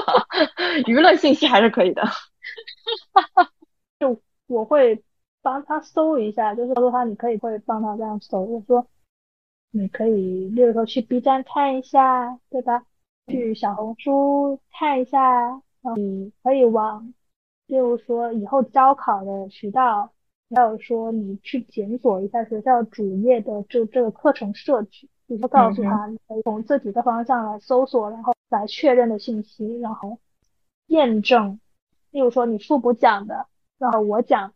[0.88, 2.04] 娱乐信息还是可以的。
[4.00, 5.04] 就我会
[5.42, 8.88] 帮他搜一下，就是告诉他你可以会帮他这样搜，我说
[9.72, 12.84] 你可以，例如说去 B 站看一下，对吧？
[13.28, 15.62] 去小红书看一下，
[15.96, 17.14] 你可以往，
[17.68, 20.12] 例如说以后招考的渠道，
[20.54, 30.20] 还有说你去检索一下学校主页的这这个课程设置，你就告诉他，你可以从这几个方向来搜索，然后来确认的信息，然后
[30.88, 31.60] 验证。
[32.12, 34.54] 例如说你父母讲的，然后我讲，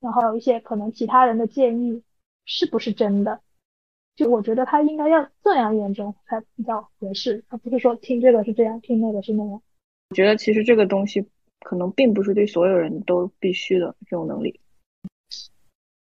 [0.00, 2.02] 然后有一些可能其他人的建议
[2.44, 3.40] 是不是真的？
[4.16, 9.62] 就我觉得他应该要这样验证才比较合适，而不是说听这个是这样，听那个是那样。
[10.10, 11.28] 我觉得其实这个东西
[11.60, 14.58] 可能并不是对所有人都必须的这种能力。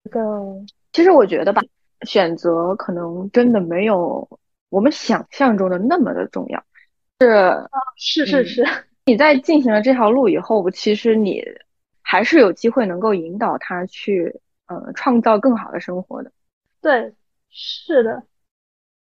[0.03, 1.61] 这个其实我觉得吧，
[2.05, 4.27] 选择可能真的没有
[4.69, 6.63] 我们想象中的那么的重要。
[7.97, 8.65] 是是是是，
[9.05, 11.43] 你在进行了这条路以后，其实你
[12.01, 16.31] 还是有机会能够引导他去，呃，创造更好的生活的。
[16.81, 17.13] 对，
[17.51, 18.23] 是的，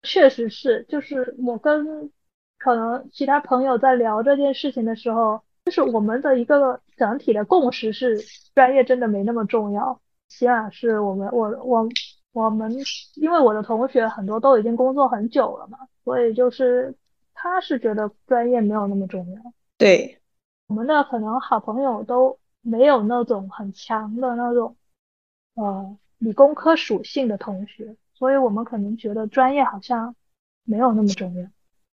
[0.02, 0.84] 确实是。
[0.90, 2.12] 就是我跟
[2.58, 8.18] 可能其他朋友在聊这件事情的时候，就是我们的一个整体的共识是，
[8.56, 10.02] 专业真的没那么重要。
[10.28, 11.88] 起码是我们，我我
[12.38, 12.72] 我们，
[13.16, 16.94] 因为我的同学很多都已经工作很久了嘛，所以就是
[17.34, 19.54] 他是觉得专业没有那么重要。
[19.76, 20.20] 对，
[20.68, 24.76] 我们的可能好朋友都没有那种很强的那种，
[25.56, 30.16] 呃，理工科属性的同学，所以我们可能觉得专业好像
[30.64, 31.50] 没有那么重要，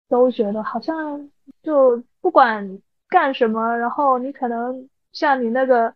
[0.09, 1.31] 都觉得好像
[1.62, 5.94] 就不管干什么，然后你可能像你那个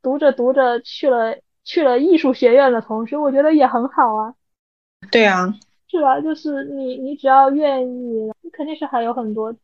[0.00, 4.34] 读着读着去了去了艺术学院的同学，我觉得也很好啊。
[5.10, 5.54] 对啊，
[5.88, 6.20] 是吧？
[6.20, 9.54] 就是你你只要愿意，你肯定是还有很多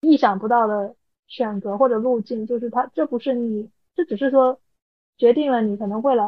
[0.00, 0.94] 意想不到的。
[1.26, 4.60] 选择或者路径，就是它，这不是你，这只是说
[5.16, 6.24] 决定了你可能未来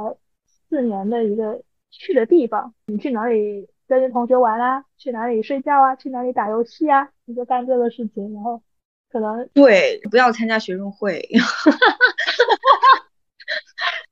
[0.47, 2.73] 四年的一个去的地方。
[2.87, 4.87] 你去哪里跟同学玩啊？
[4.97, 5.95] 去哪里睡觉啊？
[5.97, 7.11] 去哪里打游戏啊？
[7.27, 8.63] 你就干这个事情，然后
[9.11, 11.29] 可能对，不要参加学生会，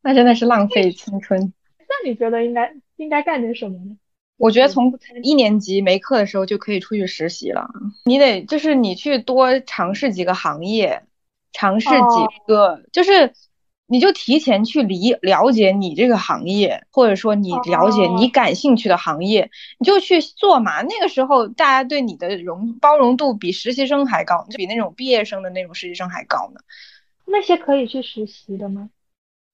[0.04, 1.52] 那真的是浪费青春。
[1.78, 3.96] 那你觉得应该应该干点什么呢？
[4.36, 7.70] 我觉得从一年级没课的时候就可以出去实习了。
[8.04, 11.04] 你得就是你去多尝试几个行业，
[11.52, 11.96] 尝试几
[12.46, 13.32] 个，就是
[13.86, 20.82] 你就提前去理了解你这个行业，或者说你了解你感兴趣的行业，你就去做嘛。
[20.82, 26.60] 那个时候大家对你的容包容度比实习生还高，就比那种毕业生的那种实习生还高呢。
[27.24, 28.90] 那些可以去实习的吗？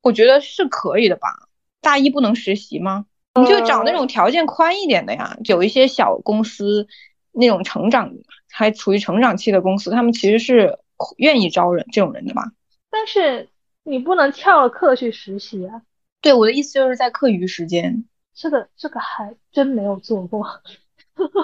[0.02, 1.48] 我觉得是可以的吧。
[1.80, 3.06] 大一不能实习吗？
[3.34, 6.88] 你就找那种条件宽一点的呀，有一些小公司，
[7.32, 8.12] 那种成长
[8.50, 10.78] 还处于成长期的公司，他们其实是
[11.16, 12.52] 愿意招人这种人的吧。
[12.90, 13.48] 但是
[13.84, 15.82] 你不能翘了课去实习啊。
[16.20, 18.04] 对，我的意思就是在课余时间。
[18.34, 20.46] 这个这个还真没有做过。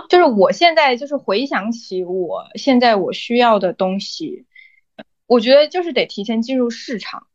[0.08, 4.46] 就是我现在就是回想起我现在我需要的东西，
[5.26, 7.26] 我觉得就是得提前进入市场，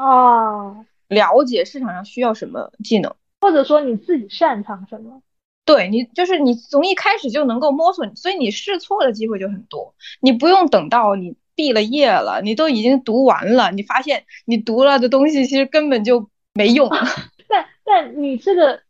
[0.00, 3.14] 啊，了解市场上需要什么技能。
[3.40, 5.22] 或者说你自己擅长什么？
[5.66, 9.94] 对你就是你从一开始就能够摸索，所以你试错的机会就很多。
[10.20, 16.88] 你不用等到你毕了业了，你都已经读完了，你发现你读了的东西其实根本就没用。
[17.48, 18.80] 但但你这个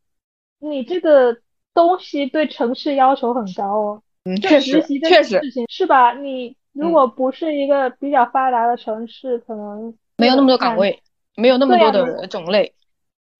[0.58, 1.36] 你这个
[1.74, 4.02] 东西对城市要求很高哦。
[4.24, 6.12] 嗯，确实确实是吧？
[6.14, 11.02] 你如果不是一个比较发达的城市，可能没有那么多岗位，
[11.36, 12.74] 没有那么多的种类。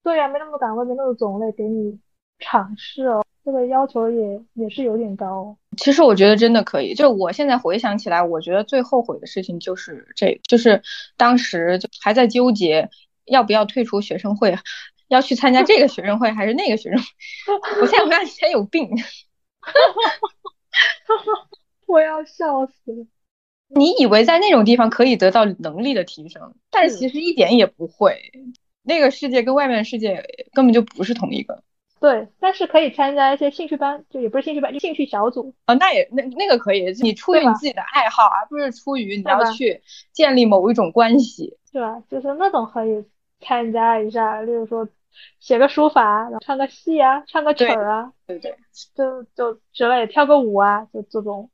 [0.02, 2.00] 对呀，没那么多岗位，没那么多种类给你
[2.38, 5.56] 尝试哦，这个要求也也是有点高。
[5.76, 10.82] 其实我觉得真的可以，就我现在回想起来，我觉得最后悔的事情就是这，就是
[11.16, 12.88] 当时就还在纠结
[13.26, 14.58] 要不要退出学生会，
[15.08, 17.04] 要去参加这个学生会还是那个学生会。
[17.82, 18.88] 我现在发现有病，
[21.86, 23.06] 我要笑死了。
[23.74, 28.20] 你以为在那种地方可以得到能力的提升，但是其实一点也不会。
[28.82, 31.62] 那个世界跟外面的世界根本就不是同一个。
[32.00, 35.54] 对，但是可以参加一些兴趣班，就也不是兴趣班，就兴趣小组。
[35.66, 42.02] 啊，那也那那个可以，你出于你自己的爱好，而不是出于你要去建立某一种关系，对吧？
[42.10, 43.04] 就是那种可以
[43.40, 44.88] 参加一下，例如说
[45.40, 48.56] 写个书法，然后唱个戏啊，唱个曲儿啊，对对，
[48.94, 51.50] 就就之类，跳个舞啊，就这种。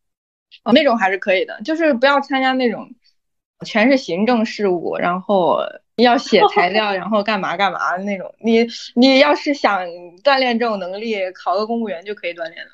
[0.64, 2.90] 哦，那种还是可以的，就是不要参加那种
[3.64, 5.58] 全是行政事务，然后。
[5.96, 8.34] 要写材料， 然后干嘛干嘛的那种。
[8.38, 9.80] 你你要是想
[10.22, 12.72] 锻炼这种能力，考个公务员就可以锻炼了。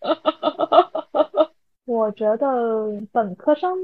[1.84, 2.46] 我觉得
[3.10, 3.76] 本科生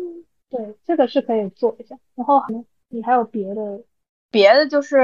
[0.48, 1.98] 对这个是可以做一下。
[2.14, 2.40] 然后
[2.90, 3.82] 你还有别的？
[4.30, 4.98] 别的就是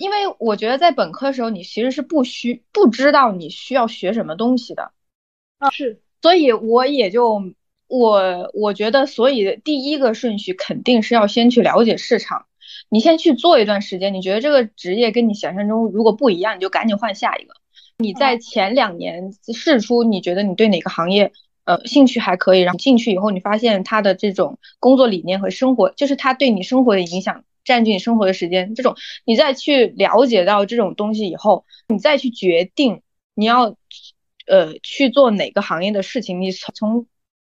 [0.00, 4.92] 因为我觉得在本科时候，你其实是不需不知道你需要学什么东西的。
[5.58, 6.00] 啊，是。
[6.24, 7.52] 所以我也就
[7.86, 12.46] 我我觉得，所以第一个顺序肯定是要先去了解市场。
[12.88, 17.52] 你先去做一段时间，你觉得这个职业跟你想象中如果不一样，你就赶紧换下一个。
[17.98, 21.30] 你在前两年试出，你觉得你对哪个行业
[21.66, 28.96] 呃兴趣还可以，然后进去以后，你发现他的这种工作理念和生活，就是他对你生活的影响，占据你生活的时间，这种
[29.26, 33.02] 你再去了解到这种东西以后，你再去决定
[33.34, 33.76] 你要
[34.46, 37.06] 呃去做哪个行业的事情，你从从。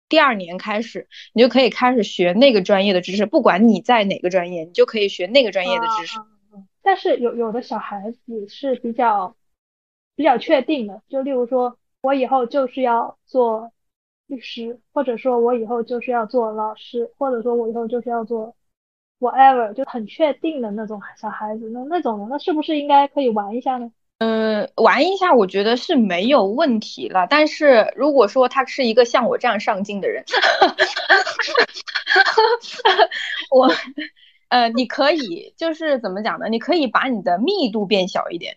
[0.07, 3.25] 第二年开始，你就可以开始学那个专业的知识。
[3.25, 6.19] 不管你在哪个专业，你就可以学那个专业的知识。
[6.83, 9.35] 但是有有的小孩子是比较
[10.15, 13.71] 比较确定的，就例如说，我以后就是要做
[14.27, 18.55] 律师，或者说我以后就是要做老师，或者说我以后就是要做
[19.19, 23.91] whatever，就很确定的那种小孩子，那那种的，那是不是应该可以玩一下呢？
[24.17, 27.27] 嗯，玩一下我觉得是没有问题了。
[27.29, 30.23] 但是如果说他是一个像我这样上进的人，
[33.51, 33.69] 我，
[34.47, 36.47] 呃，你可以就是怎么讲呢？
[36.47, 38.55] 你可以把你的密度变小一点，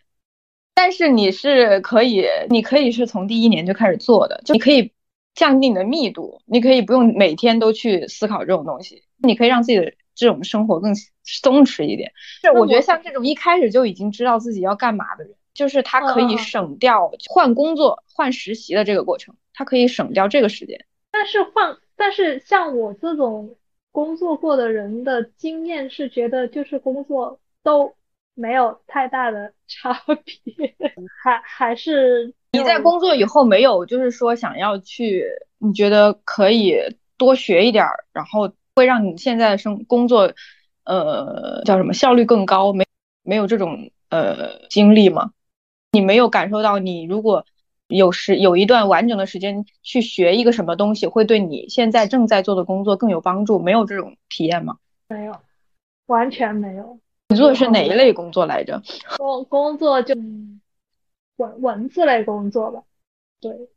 [0.74, 4.92] 但是你是可以，你可以是从第一年就开始做的，就你可以
[5.34, 10.94] 降低你的密度，你可以不用每天都去思考这种东西，你可以让自己的这种生活更
[11.24, 12.12] 松弛一点。
[12.40, 15.34] 是我觉得像这种一开始就已经知道自己要干嘛的人。
[15.58, 20.86] 就是他可以省掉换工作、换实习的这个过程，他可以省掉这个时间。
[21.10, 23.56] 但是换，但是像我这种
[23.90, 27.92] 工作过的人的经验是觉得，就是工作都
[28.34, 30.00] 没有太大的 差
[30.44, 30.76] 别，
[31.24, 35.24] 还还是你在工作以后没有，就是说想要去，
[35.58, 36.76] 你觉得可以
[37.16, 40.32] 多学一点，然后会让你现在生工作，
[40.84, 42.72] 呃，叫什么效率更高？
[42.72, 42.84] 没
[43.24, 45.32] 没有这种呃经历吗？
[45.92, 47.44] 你没有感受到，你如果
[47.86, 53.58] 有时有一段完整的时间去学一个什么东西，会对你现在正在做的工作更有帮助？
[53.58, 54.78] 没有这种体验吗？
[55.08, 55.34] 没有，
[56.06, 56.98] 完全没有。
[57.30, 58.82] 你做的是哪一类工作来着？
[59.16, 60.14] 工工作就
[61.36, 62.82] 文文字类工作吧，
[63.40, 63.68] 对，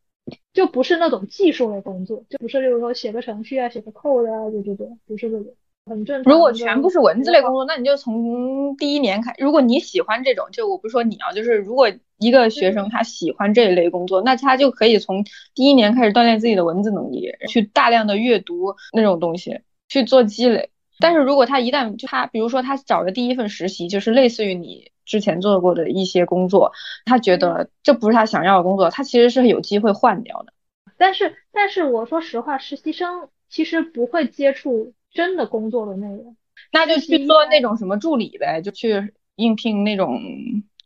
[0.54, 5.54] 就不是那种技术类工作，就不是比如说写个程序啊，写个 code 啊，就这种，不是这种。
[5.92, 6.34] 很正常。
[6.34, 9.36] 如果全部是文字类工作，那你就从第一年开。
[9.38, 15.24] 如果你喜欢这种，就我不是说你啊，就是如果一个学生他喜欢这一类工作，那他就可以从
[15.54, 20.70] 第一年开始锻炼自己的文字能力，去大量的阅读那种东西，去做积累。
[21.00, 26.72] 但是如果他一旦就他，比如说他找的第一份实习就是类似于你之前做过的一些工作，
[27.06, 30.54] 他觉得这不是他想要的工作，他其实是有机会换掉的。
[30.98, 34.94] 但是但是我说实话，实习生其实不会接触。
[35.14, 36.36] 真的工作的内容，
[36.72, 40.20] 那就去做那种什么助理呗，就去应聘那种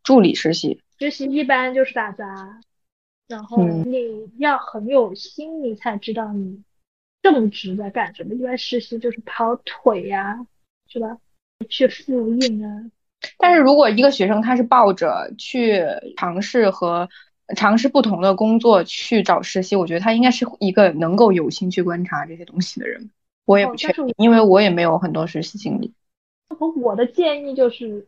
[0.03, 0.81] 助理实习。
[0.99, 2.59] 实习一般就是打杂，
[3.27, 6.63] 然后你要很有心，你才知道你
[7.21, 8.33] 正职在干什么。
[8.33, 10.45] 一般实习就是跑腿呀，
[10.87, 11.17] 是吧？
[11.69, 12.91] 去复印啊。
[13.37, 15.83] 但是如果一个学生他是抱着去
[16.15, 17.09] 尝试和
[17.55, 23.09] 尝试不同的工作去找实习，我觉得他应该是一个能够有心去观察这些东西的人。
[23.45, 25.93] 我也不确定，因为我也没有很多实习经历。
[26.81, 28.07] 我的建议就是，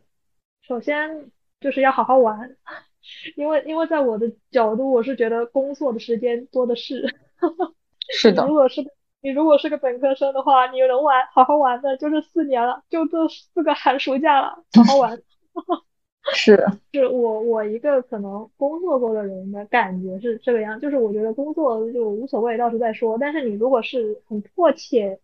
[0.62, 1.30] 首先
[1.60, 2.56] 就是要好好玩，
[3.36, 7.14] 因为因为在我的角度，我是觉得工作的时间多的是。
[8.10, 8.46] 是的。
[8.46, 8.80] 如果是
[9.20, 15.20] 你如果是个本科生的话，你能玩好好玩的，就是四年了，就这四个寒暑假了，好好玩。
[16.34, 16.66] 是。
[16.92, 23.18] 是我我一个可能工作过的人的感觉是这个样，就是我觉得工作就无所谓，到时候再说。
[23.18, 25.20] 但是你如果是很迫切。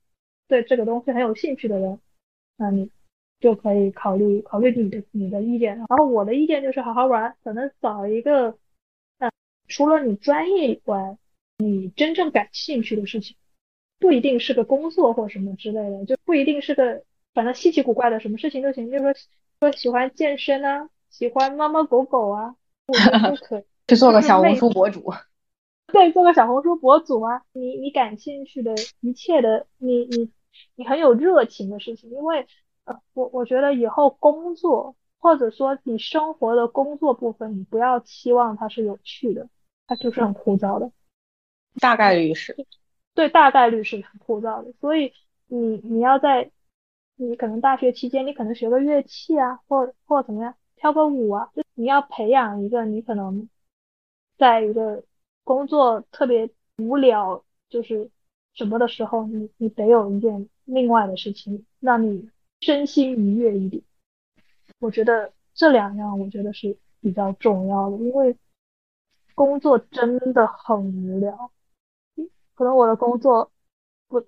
[0.48, 1.98] 对这个东西很有兴趣的人，
[2.56, 2.90] 那你
[3.40, 5.76] 就可以考虑考虑你的你的意见。
[5.76, 8.56] 然后我的意见就是好好玩，可能找一个，
[9.18, 9.30] 呃，
[9.68, 11.16] 除了你专业以外，
[11.58, 13.36] 你真正感兴趣的事情，
[13.98, 18.90] 不一定是个工作或什么之类的，就不一定是个，反正稀奇古怪的什么事情都行。
[18.90, 19.14] 就是说
[19.60, 23.64] 说喜欢健身啊，喜欢猫猫狗狗啊，我觉得都可以。
[23.86, 25.12] 去做个小红书博主。
[25.86, 30.30] 对，做个小红书博主啊，你你感兴趣的一切的，你你
[30.74, 32.48] 你很有热情的事情，因为
[32.84, 39.48] 呃，我我觉得以后工作或者说你生活的工作部分，你不要期望它是有趣的，
[39.86, 40.90] 它就是很枯燥的，
[41.80, 42.56] 大概率是，
[43.14, 45.12] 对，大概率是很枯燥的，所以
[45.46, 46.50] 你你要在
[47.14, 53.48] 你可能大学期间，你可能学个乐器啊，或或怎么样，跳个舞啊，就你要培养一个你可能
[54.36, 55.04] 在一个。
[55.44, 58.10] 工作特别无聊，就是
[58.54, 62.30] 什么的时候，你你得有一件另外的事情让你
[62.60, 63.82] 身心愉悦一点。
[64.80, 68.36] 我觉得这两样，我觉得是比较重要的，因为
[69.34, 71.50] 工作真的很无聊。
[72.54, 73.52] 可能我的工作
[74.08, 74.24] 不，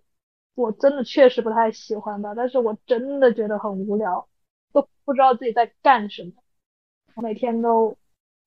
[0.55, 4.29] 我真的确实不太喜欢吧，但是我真的觉得很无聊，
[4.73, 7.97] 都不知道自己在干什么，每天都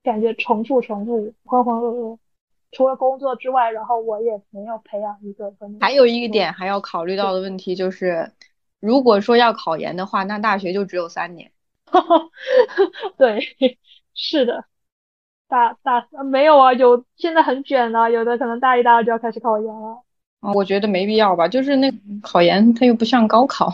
[0.03, 2.19] 感觉重复重复，浑浑噩噩。
[2.71, 5.53] 除了工作之外，然后我也没有培养一个。
[5.79, 8.31] 还有一个点还要考虑到的问题就是，
[8.79, 11.51] 如果说要考研的话，那大学就只有三年。
[13.17, 13.39] 对，
[14.13, 14.65] 是的，
[15.47, 20.03] 大大没有啊，有现在很卷啊，有的可能大一、大二就要开始考研了。
[20.41, 21.91] 啊，我觉得没必要吧，就是那
[22.21, 23.71] 考研它又不像高考。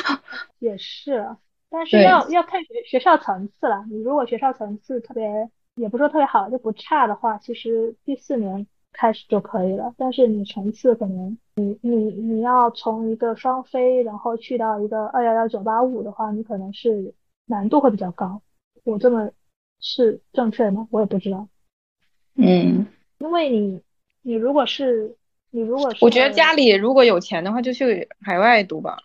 [0.58, 1.36] 也是，
[1.70, 3.84] 但是要要看学学校层次了。
[3.88, 9.94] 你如果学校层次特别也不说特别好，就不差的话，其实第四年开始就可以了。
[9.98, 17.14] 但是你层次可能你你你要从一个双非，然后去到一个二幺幺九八五的话，你可能是
[17.44, 18.40] 难度会比较高。
[18.84, 19.30] 我这么
[19.80, 20.88] 是正确吗？
[20.90, 21.46] 我也不知道。
[22.36, 22.86] 嗯，
[23.18, 23.82] 因为你
[24.22, 25.14] 你如果是
[25.50, 28.98] 你如果是，我觉得家里如果有钱的话，就去海外读吧。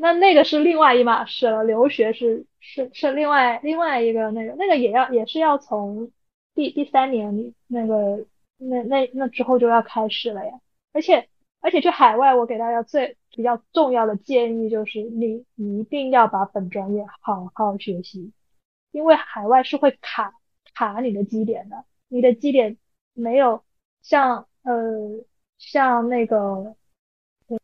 [0.00, 6.10] 那那个是另外一码事了，留学是是是另外另外一个那个那个也要也是要从
[6.54, 8.24] 第第三年那个
[8.56, 10.52] 那那那之后就要开始了呀。
[10.92, 11.28] 而且
[11.60, 18.32] 而且去海外，我给大家最比较重要的建议就是你一定要把本专业好好学习，
[18.92, 20.32] 因为海外是会卡
[20.74, 21.84] 卡你的基点的。
[22.08, 22.78] 你的基点
[23.12, 23.62] 没有
[24.02, 24.72] 像呃
[25.58, 26.74] 像那个，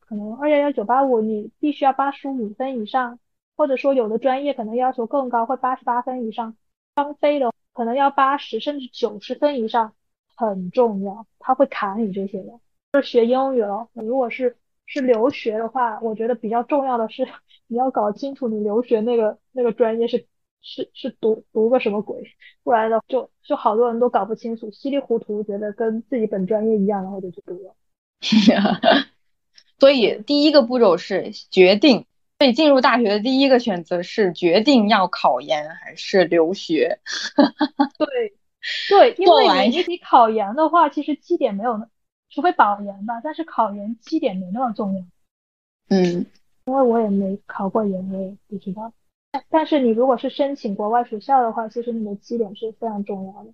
[0.00, 3.18] 可能二幺幺九八五你必须要八十五分以上，
[3.56, 6.56] 或者说有的专业可能要求更高，会八十八分以上。
[6.94, 9.94] 双非的可能要八十甚至九十分以上，
[10.34, 12.60] 很重要，他会卡你这些的。
[12.92, 14.56] 就是学英语了，如果是
[14.86, 17.28] 是留学的话，我觉得比较重要的是
[17.66, 20.26] 你要搞清楚你留学那个那个专业是。
[20.68, 22.24] 是是读读个什么鬼，
[22.64, 27.76] 不然的就就好多人都搞不清楚，稀里糊涂觉得跟自己本专业一样，然后就去读了。
[29.78, 32.06] 所以第一个步骤是决定，
[32.38, 37.00] 所以进入大学的第一个选择是决定要考研还是留学。
[37.98, 38.34] 对
[38.88, 41.88] 对，因为你你考研的话，其实基点没有，
[42.30, 45.04] 除非保研吧，但是考研基点没那么重要。
[45.88, 46.26] 嗯，
[46.64, 48.92] 因为我也没考过研，我也不知道。
[49.50, 53.50] 但是你如果是申请国外学校的话，其实你的基点是非常重要的。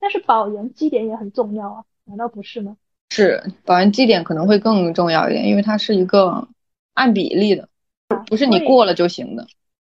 [0.00, 2.76] 但是保研基点也很重要啊，难道不是吗？
[3.10, 6.48] 是，保研绩点可能会更重要一点，因为它是一个
[6.94, 7.68] 按比例的，
[8.26, 9.46] 不是你过了就行的。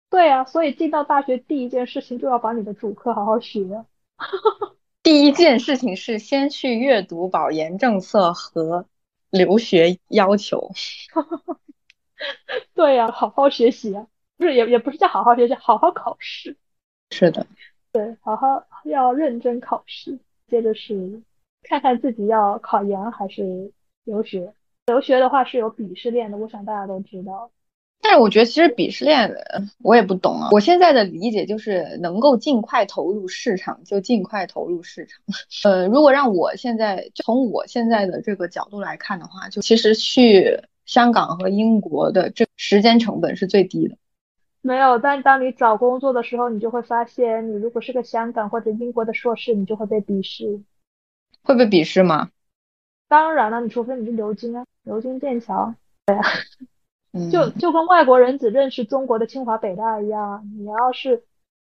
[0.08, 3.84] 对啊，所以进到大学第一件事情就要把你的主课好好学。
[5.02, 8.86] 第一件事情是先去阅读保研政策和
[9.30, 10.70] 留学要求。
[12.74, 14.06] 对呀，好好学习啊。
[14.36, 16.56] 不是也也不是叫好好学习，好好考试。
[17.10, 17.46] 是的，
[17.92, 20.18] 对，好好要认真考试。
[20.48, 21.22] 接着是
[21.62, 23.72] 看看自己要考研还是
[24.04, 24.52] 留学。
[24.86, 27.50] 留学的话是有鄙视链的，我想大家都知道。
[28.02, 29.30] 但是我觉得其实鄙视链
[29.82, 30.48] 我也不懂啊。
[30.52, 35.20] 我现在的理解就是能够尽快投入市场就尽快投入市场。
[35.64, 43.96] 呃，如果让我现在从我现在的这个角度来看的话，就其实去香港和英国的这时间成本是最低的。
[44.62, 50.60] 没有，但当你找工作的时候，你就会发现，你如果是个香港或者英国的硕士，你就会被鄙视。
[51.42, 52.30] 会被鄙视吗？
[53.08, 55.74] 当然了，你除非你是牛津啊，牛津、剑桥，
[56.06, 56.22] 对啊，
[57.12, 60.48] 嗯，就就跟外国人只认识中国的清华、北大一样。
[60.56, 61.24] 你要是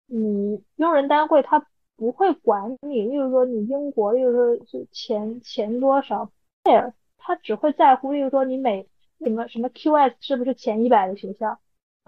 [0.06, 1.66] 你用人单位，他
[1.96, 6.30] 不会管你，例如说你英国，例如说是钱钱多少
[6.64, 8.88] ，care，他只会在乎，例如说你每
[9.20, 11.60] 什么什么 QS 是不是前一百的学校。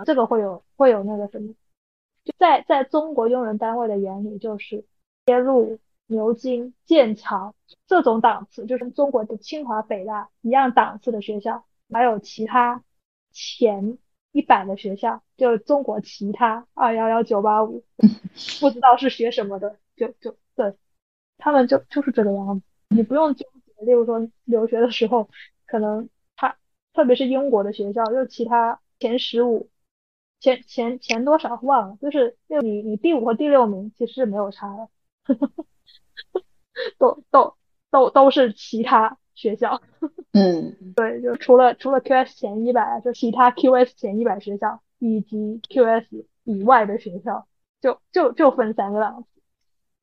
[0.06, 1.54] 这个会有会有那个什么，
[2.24, 4.84] 就在在中国用人单位的眼里，就是
[5.28, 5.78] 耶鲁、
[6.08, 7.56] 牛津、剑桥
[7.88, 12.84] 这种档次，就是中国的清华、北大一样档次的学校，还有其他
[13.32, 13.98] 前
[14.32, 17.84] 一百的学校，就是中国其他二幺幺九八五，
[18.60, 20.76] 不知道是学什么的，就就对，
[21.38, 23.86] 他们就就是这个样子，你不用纠结。
[23.86, 25.30] 例如说留学的时候，
[25.66, 26.58] 可能他
[26.94, 29.70] 特别是英国的学校，就其他前十五。
[30.40, 34.90] 前前前多少忘了，就是就你你第五和第六名其实是没有差的，
[36.98, 37.56] 都都
[37.92, 39.82] 都都是其他学校。
[40.34, 47.48] 嗯，对，就除了除了 QS 前一百，就其他 QS 前一百学校以及 QS 以外的学校，
[47.82, 49.24] 就就就分三个档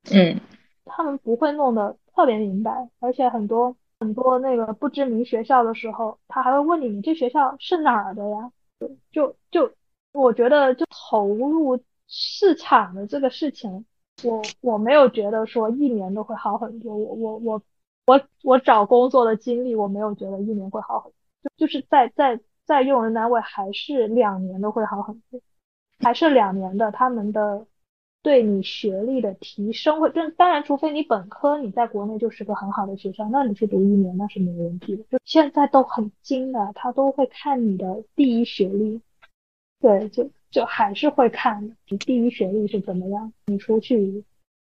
[0.05, 0.15] 次。
[0.15, 0.41] 嗯，
[0.85, 8.53] 他们不会弄得特别明白，而且很多很多那个不知名学校的时候，他还会问你你这学校是哪儿的呀？
[9.13, 9.73] 就就。
[10.13, 13.87] 我觉得就投入市场的这个事情，
[14.23, 16.95] 我我没有觉得说一年都会好很多。
[16.95, 17.63] 我我我
[18.07, 21.17] 我我找工作的经历，我没有觉得一年会好很多。
[21.57, 25.41] 就就是在在在用人单位还是两年都会好很多，
[25.99, 27.67] 还是两年的他们的
[28.23, 35.05] 对你学历的提升会，当当然除非你本科你在国内就是个很好的学校，那你去读一年那是没问题的。
[35.05, 39.01] 就现在都很精的，他都会看你的第一学历。
[39.81, 43.33] 对，就就还是会看你第一学历是怎么样。
[43.47, 44.25] 你出去，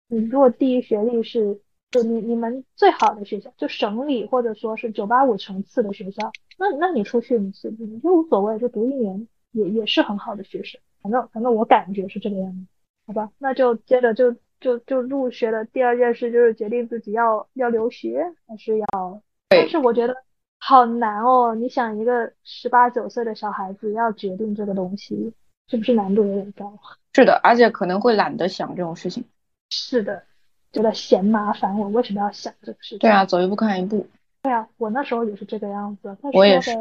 [0.09, 1.61] 你如果第一学历是
[1.91, 10.81] 就你你们最好的学校，就省里或者说是九八五层次的学校，那那你出去你是你就无所谓，就读一年也也是很好的学生。
[11.03, 12.66] 反正反正我感觉是这个样子，
[13.07, 13.31] 好吧？
[13.39, 20.14] 那就接着就就就入学的第二件事就是决定自己要要留学还是要，但是我觉得
[20.59, 21.55] 好难哦。
[21.55, 25.33] 你想一个十八九岁的小孩子要决定这个东西，
[25.71, 26.77] 是不是难度有点高？
[27.14, 29.25] 是的，而且可能会懒得想这种事情。
[29.71, 30.25] 是的，
[30.73, 32.99] 觉得嫌麻烦，我为什么要想这个事情？
[32.99, 34.09] 对啊，走一步看一步。
[34.43, 36.16] 对啊，我那时候也是这个样子。
[36.33, 36.73] 我也是，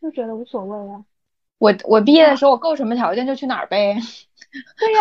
[0.00, 1.04] 就觉得无所谓啊。
[1.58, 3.94] 我我毕业的时候，我够什么条件就去哪儿呗。
[4.76, 5.00] 对呀，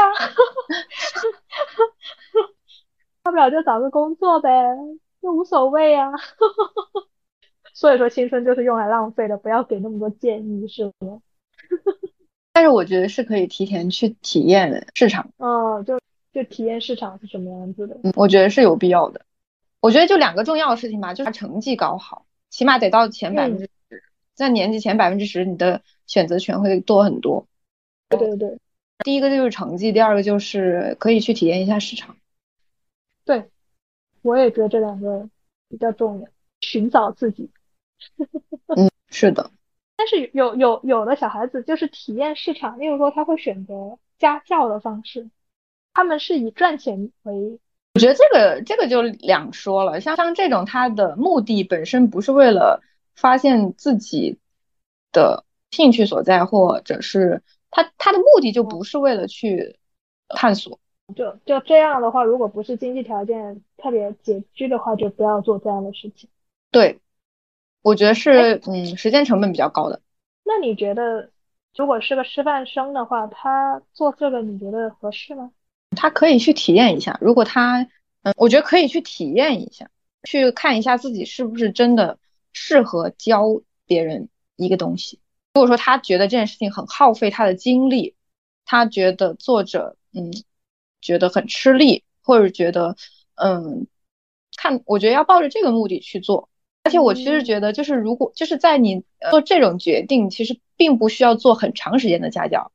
[3.24, 4.50] 大不了就找个工作呗，
[5.20, 6.12] 就无所谓啊。
[7.74, 11.22] 所以说，青春就是用来浪费的，不要给那么多建议，是吗？
[12.62, 15.32] 但是我觉得是可以提前去体验市场。
[15.38, 15.99] 哦，就
[16.32, 17.97] 就体验市场是什么样子的。
[18.03, 19.26] 嗯，我觉得是有必要的。
[19.80, 24.03] 我觉得就两个重要的事情吧，就是成绩搞好，起码得到前百分之十，
[24.36, 27.47] 在年级前百分之十，你的选择权会多很多。
[28.09, 28.59] 对对对，
[28.99, 32.16] 第一个就是成绩，第二个就是可以去体验一下市场。
[33.26, 33.49] 对，
[34.22, 35.28] 我也觉得这两个
[35.68, 36.28] 比较重要，
[36.59, 37.49] 寻找自己。
[38.68, 39.49] 嗯，是的。
[40.02, 45.30] 但是有有有的小孩子就是体验市场，例如说他会选择家教的方式，
[45.93, 47.60] 他们是以赚钱为。
[47.93, 52.82] 我觉得这个这个就两说了，像像这种，他的目的本身不是为了
[53.16, 54.39] 发现自己
[55.12, 59.78] 的兴趣所在，或者是他他的目的就不是为了去
[60.30, 60.80] 探索。
[61.16, 66.28] 就就这样的话，如果不是经济条件特别拮据的话，就不要做这样的事情。
[66.72, 67.01] 对，
[67.82, 70.02] 我觉得是嗯，时间成本比较高的。
[70.44, 71.32] 那你觉得，
[71.76, 75.52] 如果是个师范生的话，他做这个你觉得合适吗？
[75.96, 77.88] 他可以去体验一下，如果他，
[78.24, 79.90] 嗯，我觉得可以去体验一下，
[80.24, 82.20] 去看一下自己是不是真的
[82.54, 85.20] 适合教别人一个东西。
[85.54, 88.16] 如果说他觉得这件事情很耗费他的精力，
[88.66, 90.32] 他觉得做着，嗯，
[91.02, 92.96] 觉得很吃力，或者觉得，
[93.36, 93.88] 嗯，
[94.56, 96.48] 看，我觉得要抱着这个目的去做。
[96.84, 102.72] 而且我其实觉得，就是如果就是在你做这种决定，其实并不需要做很长时间的家教。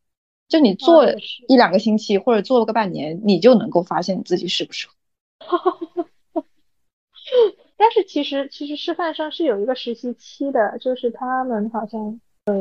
[0.49, 1.05] 就你做
[1.49, 4.95] 一两个星期，或者做个半年，你就能够发现你自己适不适合。
[7.77, 12.55] 但是其实其实师范生是有一个实习期的，就是他们好像呃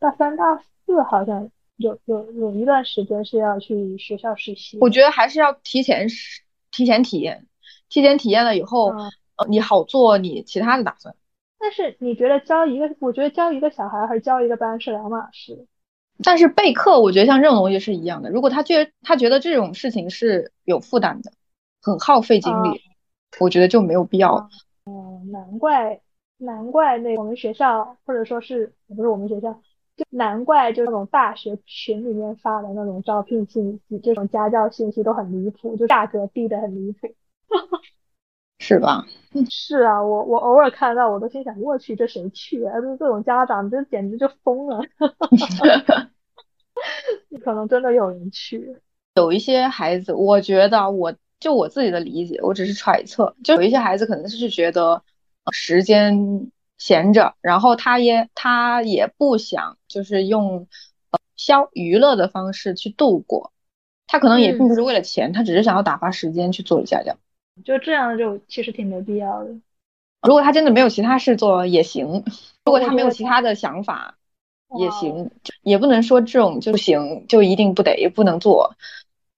[0.00, 4.78] 大三大四好像有有有一段时间是要去学校实习。
[4.80, 6.08] 我觉得还是要提前
[6.70, 7.46] 提前体验，
[7.90, 8.90] 提前体验了以后，
[9.42, 11.14] 呃你好做你其他的打算。
[11.58, 15.66] 但是你觉得教一个，我觉得教一个小孩和教一个班是两码事。
[16.24, 18.30] 但是备课，我觉得像这种东西是一样的。
[18.30, 21.32] 如果他觉他觉得这种事情是有负担的，
[21.80, 22.80] 很耗费精力，
[23.40, 24.48] 我觉得就没有必要。
[24.84, 26.00] 哦，难怪
[26.38, 29.52] 难怪那我们学校或者说是不是我们学校，
[29.96, 37.14] 就难怪就那种大学群里面发的那种招聘信息，这种家教信息都很离谱，就价格低的很离谱，
[38.62, 39.04] 是吧？
[39.50, 42.80] 是啊，我我偶尔看到我都心想，我去，这谁去啊？
[42.80, 44.80] 这这种家长，这简直就疯了。
[47.42, 48.76] 可能真的有人去，
[49.16, 55.02] 有一些孩子，我觉得，我就我自己的理解，我只是揣测，就有一些孩子可能是觉得
[55.50, 60.68] 时间闲着，然后他也他也不想就是用
[61.34, 63.52] 消娱乐的方式去度过，
[64.06, 67.16] 他可能也并不是为了钱，他只是想要打发时间去做家教。
[67.64, 69.50] 就这样就其实挺没必要的。
[70.22, 72.24] 如果他真的没有其他事做也行，
[72.64, 74.16] 如果他没有其他的想法
[74.78, 75.30] 也行，
[75.62, 78.76] 也不能说这种就不行，就一定不得不能做。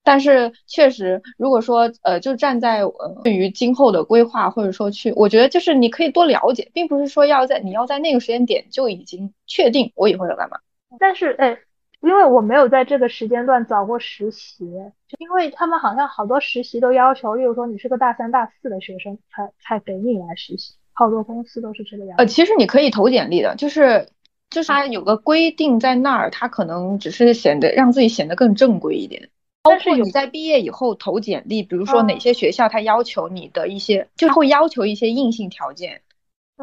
[0.03, 10.59] 但是确实，如果说呃，就站在呃对于今后的规划，或者说去，我觉得就是你可以多了解，并不是说要在你要在那个时间点就已经确定我以后要干嘛。
[10.99, 11.59] 但是哎。
[12.05, 14.67] 因为我没有在这个时间段找过实习，
[15.09, 22.17] 就因为他们好像好多实习都要求，例如说你是个大三大四的学生才才给你来实习，好多公司都是这个样。
[22.19, 24.11] 呃，其实你可以投简历的，就是
[24.51, 29.31] 就是它有个规定在那儿，它可能只是显得让自己显得更正规一点。
[29.63, 36.03] 包括你在毕业以后投简历，比如说哪些学校它要求你的一些，就会要求一些硬性条件，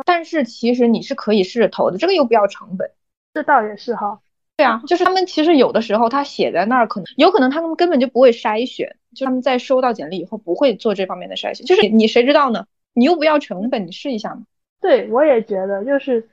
[0.05, 2.91] 但是其实你是可以试着投的，这个又不要成本。
[3.33, 4.19] 这倒也是哈。
[4.57, 12.67] 对啊，就是他们其实有的时候他写在那儿，可能有可能他们根本就不会筛选，就他们在收到简历以后不会做这方面的筛选，就是你谁知道呢？
[12.93, 14.45] 你又不要成本，你试一下嘛。
[14.79, 16.29] 对，我也觉得，就是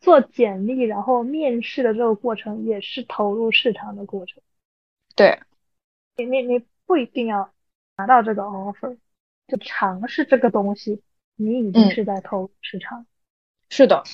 [0.00, 4.42] 做简历然后面试的这个过程也是投入市场的过程。
[5.16, 5.40] 对，
[6.16, 7.50] 你你你不一定要
[7.96, 8.96] 拿到这个 offer，
[9.48, 11.02] 就尝试这个东西，
[11.36, 13.06] 你已经是在投入市场。
[13.68, 14.04] 是的。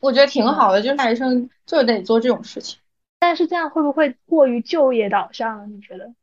[0.00, 2.78] 我觉得挺好的，就是大学生就得做这种事情。
[3.18, 5.66] 但是这样会不会过于就业导向了？
[5.66, 6.14] 你觉得？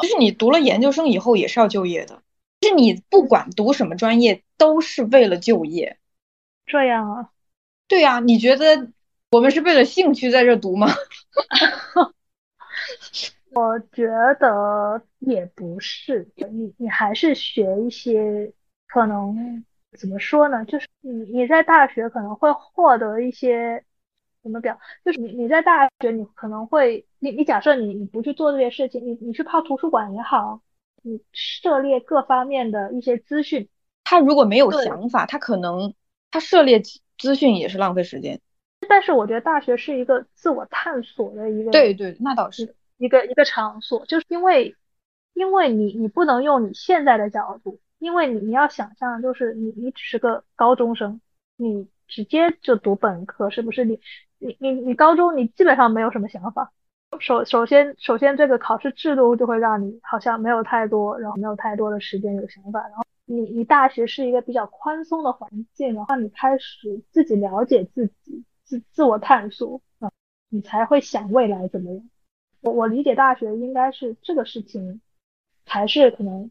[0.00, 2.22] 就是你读了研究生以后也是要就业的，
[2.60, 5.98] 就是你不管读什么专业都是为了就业。
[6.66, 7.30] 这样啊？
[7.88, 8.88] 对呀，你觉得
[9.30, 10.88] 我们是为了兴趣在这读吗？
[13.50, 14.06] 我觉
[14.38, 18.52] 得也不是，你你还是学一些，
[18.86, 19.64] 可能
[19.98, 20.64] 怎么说呢？
[20.64, 23.84] 就是你你在大学可能会获得一些
[24.42, 30.62] 怎么表，就是你你在大学你可能会，你你假设你你不去做这些事情，你你去泡图书馆也好，
[31.02, 33.68] 你涉猎各方面的一些资讯，
[34.04, 35.92] 他如果没有想法，他可能
[36.30, 36.80] 他涉猎
[37.18, 38.40] 资讯也是浪费时间。
[38.88, 42.74] 但是我觉得大学是一个自我探索的一个，对对，那倒是。
[42.96, 44.74] 一个一个场所，就是因为，
[45.32, 51.20] 因为你你不能用你现在的角度，因为你你要想象，就是你你只是个高中生，
[51.56, 53.84] 你直接就读本科，是不是？
[53.84, 54.00] 你
[54.38, 56.72] 你你你高中你基本上没有什么想法，
[57.18, 70.10] 首首先首先这个考试制度就会让你好像没有太多，然后没有太多的时间有想法，然后你你大学是一个比较宽松的环境，然后你开始自己了解自己，自自我探索啊，
[70.48, 72.08] 你才会想未来怎么样。
[72.60, 75.00] 我我理解大学应该是这个事情，
[75.66, 76.50] 才是可能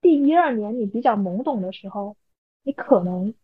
[0.00, 2.16] 第一二年你比较懵懂的时候，
[2.62, 3.34] 你可能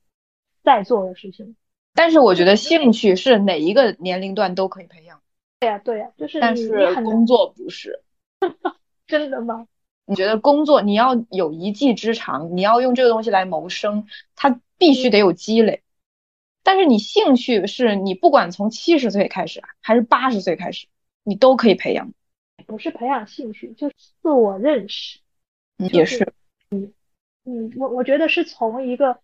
[0.63, 1.57] 在做的事情。
[1.95, 5.21] 但是我觉得兴趣是哪一个年龄段都可以培养。
[5.61, 8.03] 对呀对呀，就是但是工作不是。
[9.07, 9.67] 真的吗？
[10.07, 15.83] 你觉得工作你要有一技之长，你要用这个东西来谋生，它必须得有积累。
[16.63, 20.87] 但是你兴趣是你不管从七十岁开始还是八十岁开始。
[21.27, 22.13] 你都可以培养，
[22.67, 25.21] 不是培养兴趣，就是自我认识，
[25.79, 26.35] 也是。
[26.75, 26.93] 嗯
[27.45, 29.19] 嗯，我我觉得是从一个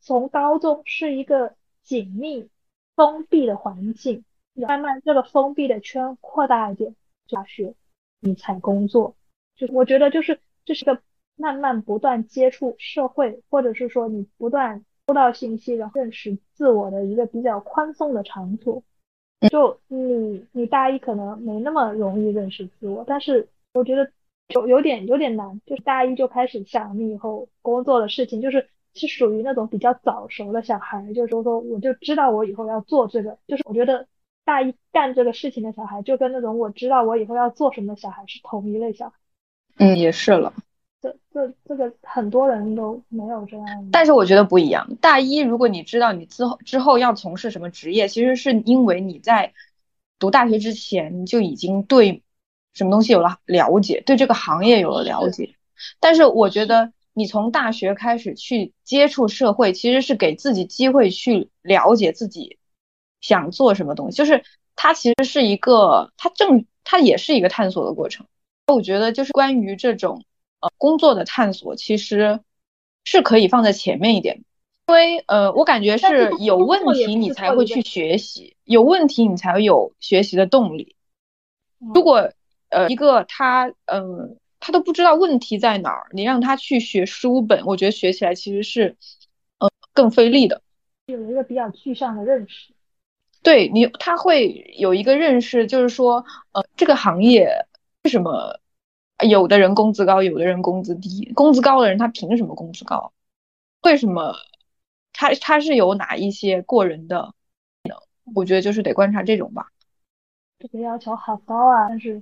[0.00, 2.48] 从高中是一个紧密
[2.94, 4.24] 封闭的环境，
[4.54, 6.94] 慢慢这个封闭的圈扩大一点，
[7.28, 7.74] 大学
[8.20, 9.16] 你才工作。
[9.56, 11.00] 就我觉得就是这是个
[11.36, 18.82] 慢慢不断接触社会，或者是说你不断收到信息，然后认识自我的一个比较宽松的场所。
[19.50, 24.10] 就你，你大一可能没那么容易认识自我，但是我觉得
[24.48, 34.06] 有有点有点难，就是大一就开始想你以后工作的事情，就是是属于那种比较早熟的小孩，就是说说我就知道我以后要做这个，就是我觉得
[34.44, 39.14] 大一干这个事情的小孩，就跟那种我知道我以后要做什么的小孩是同一类小孩。
[39.78, 40.52] 嗯，也是了。
[41.00, 44.96] 这这这个很多人都没有这样，但是我觉得不一样。
[45.02, 49.52] 大一如果你知道你之后之后要从事什么职业，其实是因为你在
[50.18, 52.22] 读大学之前就已经对
[52.74, 55.54] 什么东西有了了解，对这个行业有了了解。
[56.00, 62.58] 但是我觉得你从大学开始去接触社会，其实是给自己机会去了解自己
[63.20, 64.44] 想做什么东西，就是
[64.76, 68.26] 它其实是一个，它正它也是一个探索的过程。
[68.66, 70.24] 我觉得就是关于这种
[70.60, 70.70] 呃。
[70.78, 72.40] 工作的探索其实
[73.04, 74.42] 是可以放在前面一点，
[74.88, 80.96] 因为呃，我感觉是有问题你才会去学习，有问题你才会有学习的动力。
[81.94, 82.32] 如果
[82.74, 88.96] 呃一个他嗯他都不知道问题在哪儿，你让他去学书本，我觉得学起来其实是
[89.58, 90.62] 呃更费力的。
[91.06, 92.72] 有一个比较具象的认识，
[93.42, 97.66] 对你他会有一个认识，就是说呃这个行业
[98.02, 98.60] 为什么？
[99.24, 101.32] 有的人工资高，有的人工资低。
[101.34, 103.12] 工资高的人他凭什么工资高？
[103.82, 104.34] 为什么
[105.12, 107.32] 他他是有哪一些过人的
[107.84, 107.96] 能？
[108.34, 109.68] 我觉得就是得观察这种吧。
[110.58, 111.88] 这个要求好高啊！
[111.88, 112.20] 但是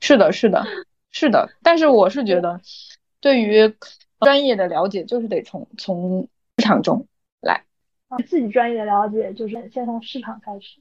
[0.00, 0.64] 是的，是的，
[1.10, 1.50] 是的。
[1.62, 2.60] 但是我是觉得，
[3.20, 3.74] 对于
[4.20, 6.28] 专业的了解，就是得从从
[6.58, 7.06] 市场中
[7.40, 7.64] 来。
[8.26, 10.80] 自己专业的了解，就是先从市场开始。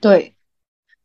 [0.00, 0.34] 对。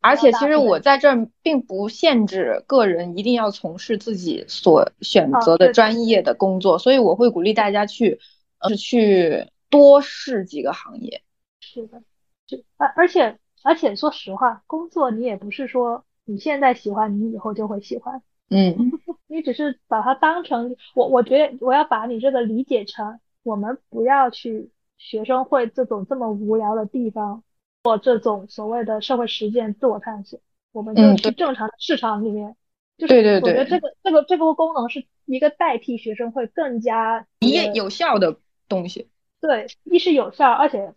[0.00, 8.20] 而且其实我在这儿并不限制个人一定要从事自己所选择的专业的工作，所以我会鼓励大家去，
[8.58, 11.22] 呃，去多试几个行业。
[11.60, 12.02] 是的，
[12.46, 18.22] 就而而且而且说实话，工作你也不是说你现在喜欢，你以后就会喜欢。
[18.50, 18.76] 嗯，
[19.26, 27.42] 你只是把它当成我，我觉得我要把你这个理解成，我们不要去学生会这种这么无聊的地方。
[27.82, 30.40] 做这种所谓的社会实践、自我探索，
[30.72, 32.56] 我们就去正常的市场里面。
[32.96, 38.38] 对对对，我觉得这个这个这个功能是一个代替学生会更加一有效的
[38.70, 39.10] 东西。
[39.38, 40.94] 对，一是有效，而且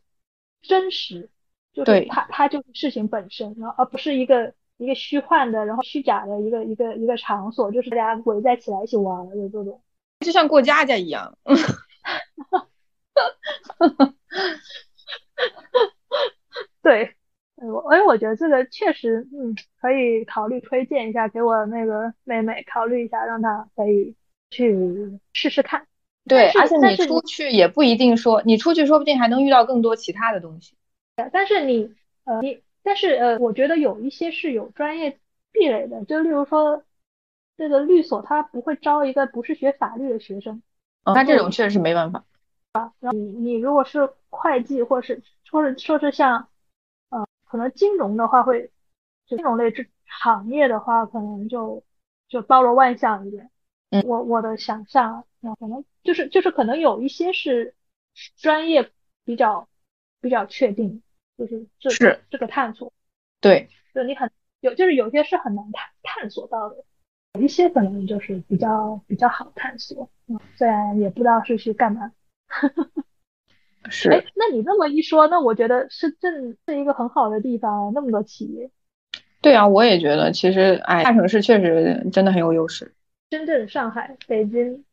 [0.61, 1.29] 真实，
[1.73, 9.81] 就是它它就是事情本身，然后而不是一个一个虚幻的，然后虚假的一个一个一个场所，就是大家围在起来一起玩的这种，
[10.19, 11.37] 就像过家家一样。
[16.81, 17.15] 对，
[17.55, 24.15] 我哎，我觉得这个确实，嗯，可以考虑推荐一下给我那个妹妹，考虑一下让她可以
[24.49, 25.87] 去试试看。
[26.25, 30.75] 对，而且你出去也不一定说，你出去说不定还能遇到更多其他的东西。
[31.33, 31.91] 但是你
[32.25, 35.19] 呃你但是呃，我觉得有一些是有专业
[35.51, 36.85] 壁垒的，就例如说
[37.57, 40.63] 这个律所他不会招一个不是学法律的学生。
[41.03, 42.23] 哦，那这种确实是没办法。
[42.71, 45.21] 啊你你如果是会计，或是
[45.51, 46.47] 或是说是像，
[47.09, 48.71] 呃，可能金融的话会，
[49.25, 51.83] 就金融类这行业的话，可能就
[52.29, 53.51] 就包罗万象一点。
[53.89, 57.75] 嗯我我的想象，那可能就是就是可能有一些是
[58.37, 58.89] 专业
[59.25, 59.67] 比较
[60.21, 61.03] 比较确定，
[61.37, 62.91] 就是这是这个探索，
[63.39, 64.31] 对，就你很
[64.61, 66.83] 有就是有些是很难探探索到的，
[67.33, 70.09] 有一些可能就是比较比较好探索。
[70.27, 72.11] 嗯，虽然也不知道是去干嘛。
[73.83, 78.71] 哎是，，那你这么一说，那我觉得深圳是一个很好的地方，那么多企业。
[79.39, 82.95] 对啊，我也觉得，其实哎，大城市确实真的很有优势。
[83.29, 84.85] 深圳、上海、北京、嗯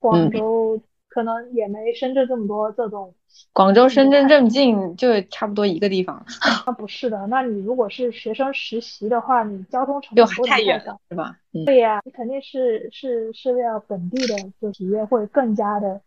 [0.00, 3.14] 广州，可能也没深圳这么多这种。
[3.52, 6.24] 广州、深圳这么近，就差不多一个地方，
[6.66, 10.98] 那不是的，那你如果是学生实习的话，你交通成就本不能太远了，。
[11.08, 11.36] 是吧？
[11.52, 16.00] 嗯，对呀，你肯定是是是要本地的就企业会更加的。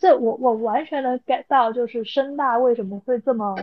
[0.00, 3.54] 这我我完全能 get 到，就是深大为什么会这么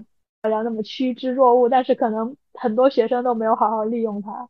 [0.42, 4.48] 大家那么趋之若鹜，但是可能很多学生都没有好好利用它。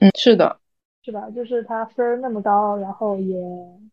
[0.00, 0.58] 嗯，是的，
[1.02, 1.28] 是吧？
[1.30, 3.36] 就是它分儿那么高，然后也，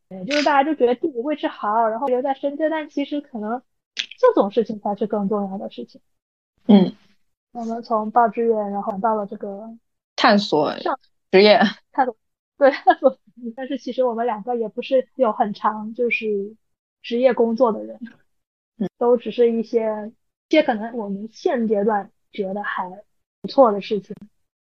[0.10, 3.62] 也就是大家就觉得地理位置好，然后留在深圳，但其实可能
[4.18, 6.02] 这种事情才是更重要的事情。
[6.68, 6.96] 嗯，
[7.52, 9.70] 我们从报志愿，然后到了这个
[10.16, 10.98] 探索上
[11.32, 11.60] 职业，
[11.92, 12.16] 探索
[12.58, 13.18] 对探索，
[13.56, 16.56] 但是其实我们两个也不是有很长就是
[17.02, 18.00] 职业工作的人，
[18.78, 20.12] 嗯，都只是一些
[20.50, 22.90] 一些可能我们现阶段觉得还
[23.42, 24.16] 不错的事情。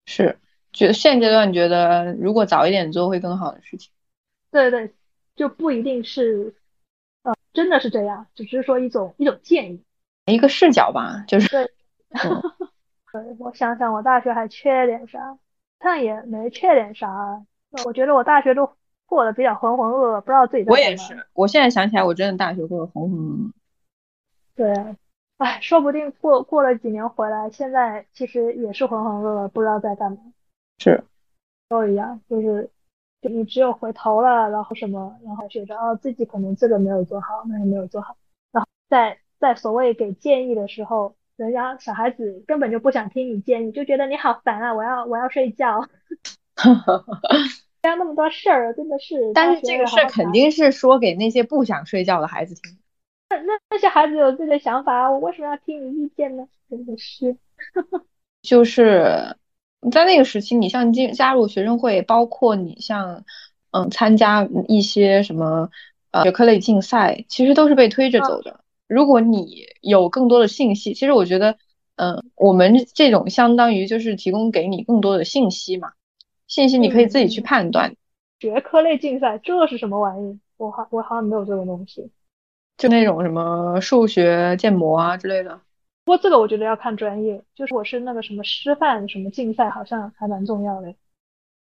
[0.05, 0.37] 是，
[0.71, 3.91] 觉得现阶段觉得如果早一点做会更好的事情。
[4.51, 4.93] 对对，
[5.35, 6.62] 就不一定是，呃，
[7.53, 9.83] 真的是这样，只是说一种一种建议。
[10.25, 11.63] 一个视角吧，就是对，
[12.23, 12.41] 嗯
[13.11, 15.37] 对，我想想，我大学还缺点啥？
[15.79, 17.43] 但也没缺点啥。
[17.85, 18.71] 我觉得我大学都
[19.05, 20.89] 过得比较浑浑噩噩，不知道自己在我干嘛。
[20.89, 23.51] 也是，我现在想起来，我真的大学过得浑浑噩噩。
[24.55, 24.95] 对啊，
[25.37, 30.17] 哎，说不定过过了几年回来，现在其实也是浑浑噩噩，不知道在干嘛。
[30.77, 31.03] 是，
[31.67, 32.69] 都一样，就是
[33.23, 38.17] 就你只有回头了，然后什么，然后觉着哦自己可能这个没有做好，那个没有做好，
[38.51, 45.87] 然后在在所谓给建议的时候，人家小孩子根本就不想听你建议，就觉得你好烦啊，我要我要睡觉，
[47.81, 49.31] 不要那么多事儿，真的是。
[49.33, 52.77] 但是这个事儿肯定是说给那些不想睡觉的孩子听。
[53.29, 56.47] 那那那些孩子有自己的想法，我为什么要听你意见呢？
[56.69, 57.37] 真的是。
[58.41, 59.37] 就是
[59.91, 63.23] 在那个时期，你像进加入学生会，包括你像
[63.71, 65.69] 嗯参加一些什么
[66.11, 68.59] 呃学科类竞赛，其实都是被推着走的。
[68.87, 71.57] 如果你有更多的信息，其实我觉得，
[71.95, 75.93] 嗯，我们这种相当于就是提供给你更多的信息嘛，
[76.47, 77.95] 信息你可以自己去判断。
[78.39, 80.39] 学科类竞赛这是什么玩意？
[80.57, 82.11] 我好我好像没有这种东西。
[82.77, 85.61] 就那种什么数学建模啊之类的。
[86.05, 90.93] 不过这个我觉得要看专业，就是我是那个什么师范什么竞赛，好像还蛮重要的。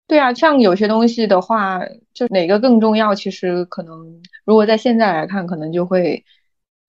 [0.05, 1.79] 对啊，像有些东西的话，
[2.13, 6.25] 就哪个更重要，其实可能如果在现在来看，可能就会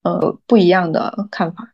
[0.03, 1.73] 呃不一样的看法。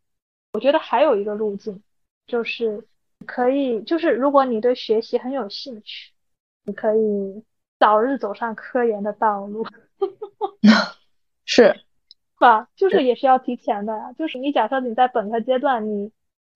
[0.52, 1.82] 我觉得还有一个路径，
[2.26, 2.86] 就是
[3.26, 6.12] 可以，就是如果你对学习很有兴趣，
[6.64, 7.42] 你可以
[7.78, 9.66] 早日走上科研的道路。
[11.46, 11.74] 是。
[12.40, 14.14] 吧，就是也是要提前的呀。
[14.14, 16.10] 就是你假设你在本科阶段，你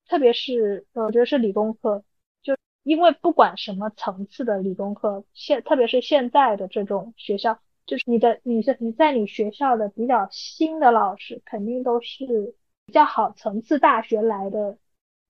[0.09, 2.03] 特别是呃，我觉得是理工科，
[2.43, 12.55] 就因为不管什么层次的理工科，现特别是现在的这种学校，就是你的你是你在你学校的比较新的老师，肯定都是
[12.87, 14.79] 比较好层次大学来的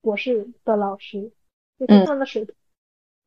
[0.01, 1.33] 博士的老师，
[1.77, 2.55] 就他们的水平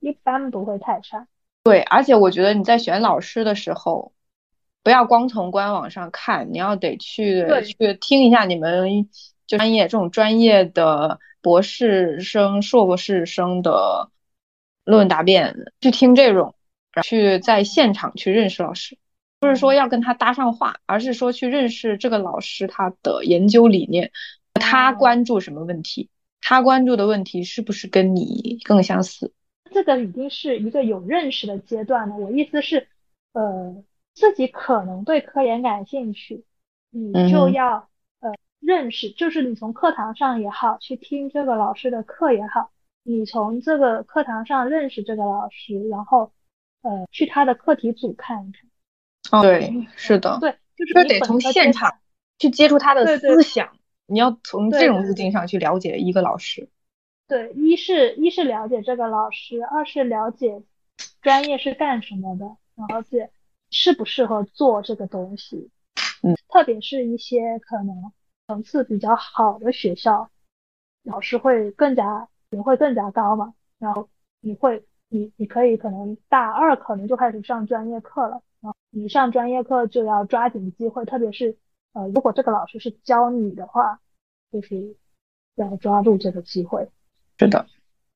[0.00, 1.28] 一般不会太差。
[1.62, 4.12] 对，而且我觉得你在选老师的时候。
[4.88, 7.44] 不要光从官网上看，你要得去
[7.78, 9.06] 去听一下你们
[9.46, 14.08] 就专业这种专业的博士生、硕士生的
[14.86, 16.54] 论文答辩，去听这种，
[17.02, 18.96] 去在现场去认识老师，
[19.38, 24.10] 不是说要跟他搭上话，而是说去认识这个老师他的研究理念，
[24.54, 26.08] 他关注什么问题，
[26.40, 29.34] 他关注的问题是不是跟你更相似？
[29.70, 32.16] 这个已经是一个有认识的阶段了。
[32.16, 32.88] 我意思是，
[33.34, 33.84] 呃。
[34.18, 36.44] 自己可能对科研感兴趣，
[36.90, 37.88] 你就要、
[38.18, 42.72] 嗯、呃认识，就是你从课堂上也好，去听这个老师的课也好，
[43.04, 46.32] 你从这个课堂上认识这个老师，然后
[46.82, 48.68] 呃去他的课题组看一看。
[49.30, 52.00] 哦，对，是的，对，就是这得从现场
[52.38, 53.70] 去接触他的对对思想，
[54.06, 56.68] 你要从这种路径上去了解一个老师。
[57.28, 60.62] 对，一是一是了解这个老师，二是了解
[61.22, 62.46] 专业是干什么的，
[62.88, 63.30] 了解
[63.70, 65.70] 适不适合做这个东西。
[66.22, 68.12] 嗯，特别是一些可能
[68.46, 70.30] 层次比较好的学校，
[71.02, 74.08] 老师会更加也会更加高嘛，然后
[74.40, 81.56] 你会你你可以可能大二可能就开始上专业课了，然后你上专业课就要抓紧机会，特别是
[81.92, 84.00] 呃如果这个老师是教你的话，
[84.50, 84.96] 就是
[85.54, 86.90] 要抓住这个机会。
[87.38, 87.66] 是的，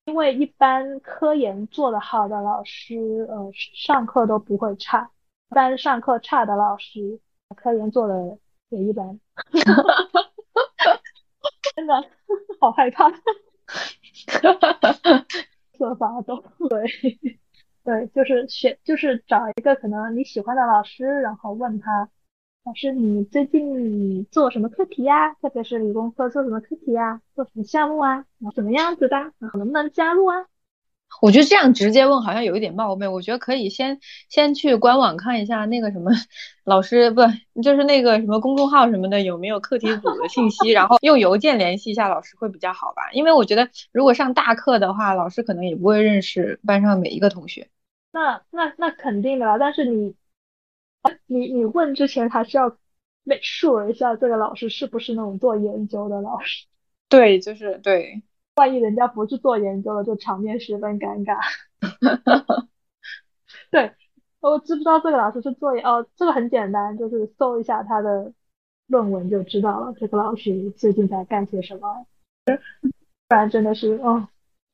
[0.05, 7.19] 因为一般科研做得好的老师，呃，上课都不会差；一般上课差的老师，
[7.55, 8.37] 科研做的
[8.69, 9.19] 也一般。
[11.75, 12.03] 真的
[12.59, 13.09] 好害怕，
[15.77, 16.43] 瑟发抖。
[16.69, 16.85] 对，
[17.83, 22.09] 对，就是选，就是找一个可能你喜欢的老师，然后问他，
[22.63, 25.33] 老师你最近做什么课题呀？
[25.35, 27.21] 特别是理工科做什么课题呀？
[27.35, 28.25] 做什么项目啊？
[28.55, 29.17] 怎么样子的？
[29.39, 30.45] 然后能不能加入啊？
[31.21, 33.99] 我觉得这样直接问好像有一点冒昧，我觉得可以先
[34.29, 36.11] 先去官网看一下那个什么
[36.63, 37.21] 老师不
[37.61, 43.11] 就是那个什么公众号什么的有没有课题组的信息，然后用邮件联系一下老师会比较好吧？
[43.13, 47.69] 因为我觉得如果上大课的话，老师可能也不会认识班上每一个同学。
[48.11, 50.15] 那那那肯定的啦，但是你
[51.25, 52.77] 你你问之前还是要
[53.23, 56.65] make sure 一下这个老师是不是那种做研究的老师，
[57.09, 58.21] 对，就是对，
[58.55, 61.37] 万一人家不是做研究的，就场面十分尴尬。
[63.71, 63.91] 对，
[64.41, 68.31] 我知不知道这个老师是做研哦，这个很简单，就是搜一下他的
[68.87, 72.05] 论文就知道了，这个老师最近在干些什么。
[72.45, 74.27] 不然真的是哦，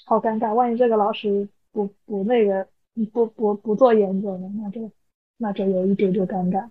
[0.05, 2.67] 好尴尬，万一这个老师不不那个
[3.13, 4.91] 不不不做研究呢，那就
[5.37, 6.69] 那就有一丢丢尴尬。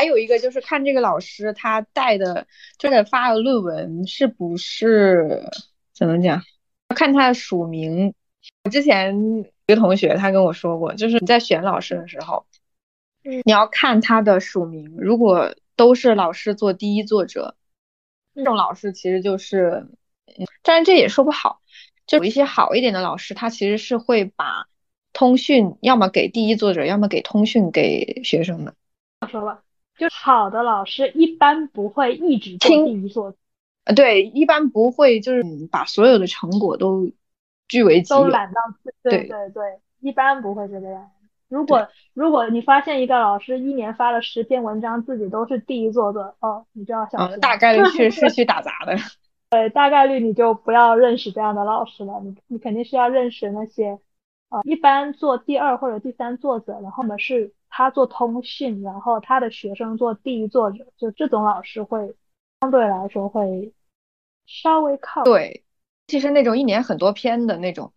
[0.00, 2.46] 还有一个就是看这个老师他带的
[2.78, 5.42] 就是发的论文是不是
[5.92, 6.42] 怎么讲，
[6.96, 8.14] 看他的署名。
[8.64, 9.14] 我之前
[9.66, 12.46] 一个同学他跟我说过，就是你在选老师的时候，
[13.24, 17.54] 嗯你要看他的署名，如果都是老师做第一作者，
[18.34, 19.86] 这种老师其实就是，
[20.24, 21.60] 嗯，当然这也说不好，
[22.06, 24.66] 就有一些好一点的老师，他其实是会把
[25.12, 28.74] 通讯要么给第一作者，要么给通讯给学生的。
[29.28, 29.62] 说吧，
[30.00, 33.34] 就好的老师一般不会一直做听第一作，
[33.84, 37.10] 呃，对，一般不会就是嗯把所有的成果都
[37.68, 38.28] 据为己有都。
[38.28, 39.62] 揽到自，对对对对，
[40.00, 41.10] 一般不会这个样。
[41.48, 47.38] 如果如果你发现一个老师一年发了十篇文章，自己都是第一作者，哦，你就要小嗯，心了。
[47.38, 48.96] 大概率是是去打杂的。
[49.50, 52.20] 对，大概率你就不要认识这样的老师了。
[52.24, 53.98] 你你肯定是要认识那些，
[54.48, 62.14] 呃，一般做第二或者第三作者，然后呢是他做通讯，然后他的学生做第一作者，就这种老师会
[62.60, 63.72] 相对来说会
[64.46, 65.64] 稍微靠对，
[66.08, 67.92] 其实那种一年很多篇的那种，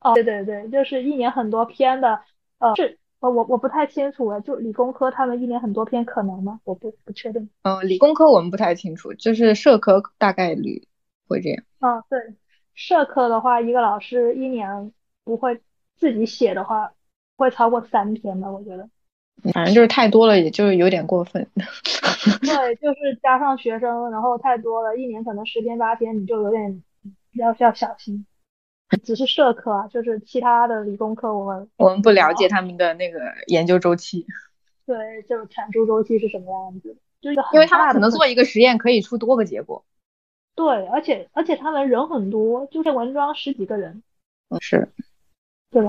[0.00, 2.22] 哦，对对对，就是一年很多篇的，
[2.58, 6.60] 呃，是呃我我不太清楚哎，就理工科他们一年很多篇可能吗？
[6.64, 7.50] 我不不确定。
[7.62, 10.86] 嗯，理工科我们不太清楚，就是社科大概率
[11.26, 11.64] 会这样。
[11.80, 12.36] 啊，对，
[12.74, 14.92] 社科的话，一个老师一年
[15.24, 15.60] 不会
[15.96, 16.94] 自己写的话，
[17.36, 18.88] 不会超过三篇的，我觉得。
[19.52, 21.46] 反正就是太多了，也就是有点过分。
[21.54, 26.82] 对，就是加上学生，然后太多了，一年可能十天八天，你就有点
[27.32, 28.26] 要要小心。
[29.04, 34.26] 只是社科啊，就是其他的理工科我们我们不了解他们的那个研究周期，
[34.84, 39.84] 对，就是产出周期是什么样子，就是因为他们可能做一个实验可以出多个结果。
[40.56, 44.02] 对，而且而且他们人很多，就是文章十几个人，
[44.48, 44.88] 嗯，是
[45.70, 45.88] 对吧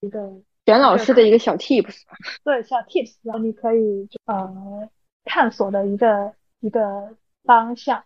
[0.00, 0.32] 一个
[0.66, 2.02] 选老师的一个小 tips。
[2.44, 4.88] 对小 tips，然后你可以就呃
[5.24, 8.04] 探索的一个一个方向。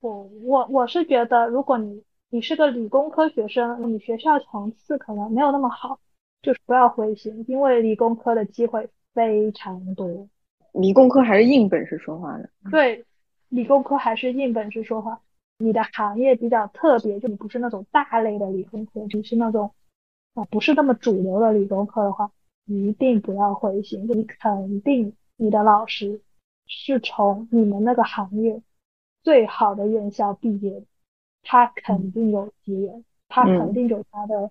[0.00, 5.98] 我我我是觉得，如果你你是个理工科学生，你学校层次可能没有那么好，
[6.42, 10.28] 就是不要灰心，因为理工科的机会非常多。
[10.72, 12.50] 理工科还是硬本事说话的。
[12.70, 13.04] 对，
[13.48, 15.20] 理工科还是硬本事说话。
[15.56, 19.72] 你的行业比较特别，就你不是那种大类的理工科，你是那种
[20.34, 22.30] 啊不是那么主流的理工科的话，
[22.64, 26.20] 你一定不要灰心，你肯定你的老师
[26.66, 28.62] 是从你们那个行业
[29.22, 30.86] 最好的院校毕业的，
[31.42, 34.50] 他肯定有资源，他肯定有他的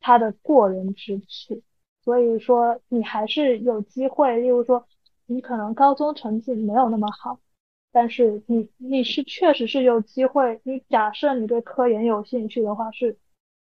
[0.00, 1.62] 他的过人之处，
[2.02, 4.86] 所以说你还是有机会，例如说
[5.26, 7.38] 你可能高中成绩没有那么好。
[7.92, 13.16] 但是你你是确实是有机会，你假设你对科研有兴趣的话，是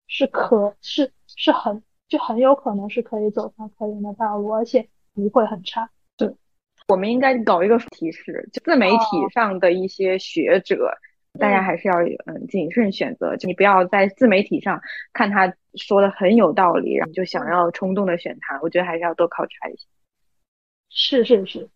[0.06, 5.90] 是可是是很就很有可能是可以走上科研的道路，而且不会很差。
[6.16, 6.32] 对
[6.88, 10.96] 我们应该搞一个提示，就自媒体上的一些学者，
[11.38, 11.94] 大家还是要
[12.26, 14.80] 嗯谨慎选择，就你不要在自媒体上
[15.12, 18.60] 看他说的很有道理，然后就想要冲动的选他。
[18.62, 19.86] 我觉得还是要多考察一下。
[20.88, 21.68] 是是是，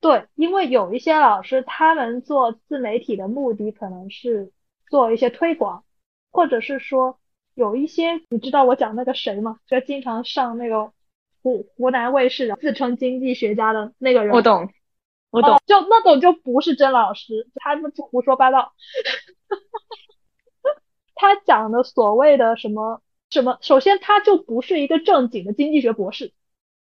[0.00, 4.52] 对，因为有一些老师他们做自媒体的目的可能是
[4.88, 5.84] 做一些推广，
[6.30, 7.18] 或者是说
[7.58, 9.58] 有一些你知道我讲那个谁吗？
[9.66, 10.92] 就经常上那个。
[11.40, 14.68] 湖湖南卫视的自称经济学家的那个人，我懂，
[15.30, 18.72] 我懂，就那种就不是真老师，他们胡说八道。
[21.14, 23.00] 他讲的所谓的什么
[23.30, 26.32] 什么，首先他就不是一个正经的经济学博士。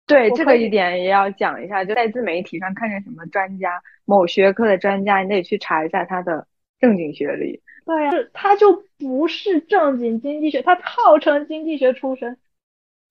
[0.07, 6.47] 对，这个一点也要讲一下，就在自媒体上看见什么专家，某学科的专家，你得去查一下他的
[6.79, 7.61] 正经学历。
[7.89, 12.37] 对呀，他就不是正经经济学，他号称经济学出身。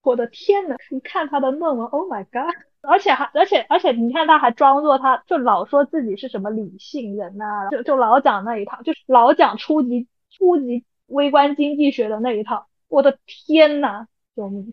[0.04, 2.56] 我的天呐，你看他的论文，Oh my god！
[2.82, 12.68] 而且还而且而且，你看他还装作他就老说自己是什么理性人呐，就就老讲那一套，就是老讲初级初级微观经济学的那一套。
[12.88, 14.72] 我的天呐，救命！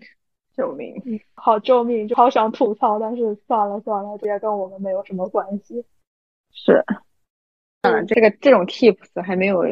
[0.54, 0.94] 救命！
[1.32, 2.06] 好救命！
[2.06, 5.86] 就好想吐槽，但是算了算了，这也跟我们没有什么关系。
[6.52, 6.84] 是，
[7.84, 9.64] 嗯，这个这种 tips 还没有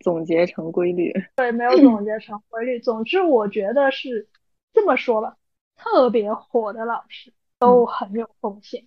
[0.00, 1.12] 总结成规律。
[1.36, 2.78] 对，没有总结成规律。
[2.80, 4.28] 总之，我觉得是。
[4.74, 5.34] 这么说吧，
[5.76, 8.84] 特别火的老师都很有风险。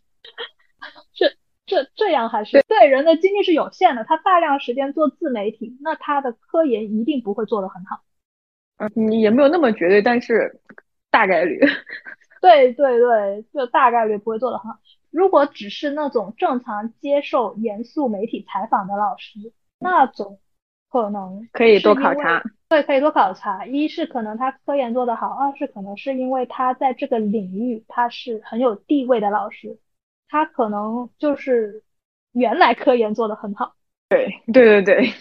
[1.11, 1.25] 这
[1.65, 8.03] 这这样还是对人的精力是有限的，他大量时间做自媒体，那他的科研一定不会做得很好。
[8.77, 10.61] 嗯，也没有那么绝对，但是
[11.09, 11.59] 大概率。
[12.39, 14.79] 对对对，就大概率不会做得很好。
[15.11, 20.39] 如果只是那种正常接受严肃媒体采访的老师，那种。
[20.89, 23.65] 可能可以多考察，对，可以多考察。
[23.65, 29.79] 一是可能他科研做得好，二是可能是因为他在这个领域他是很有地位的老师，
[30.27, 31.85] 他可能就是
[32.33, 33.73] 原来科研做得很好。
[34.09, 35.13] 对对对对，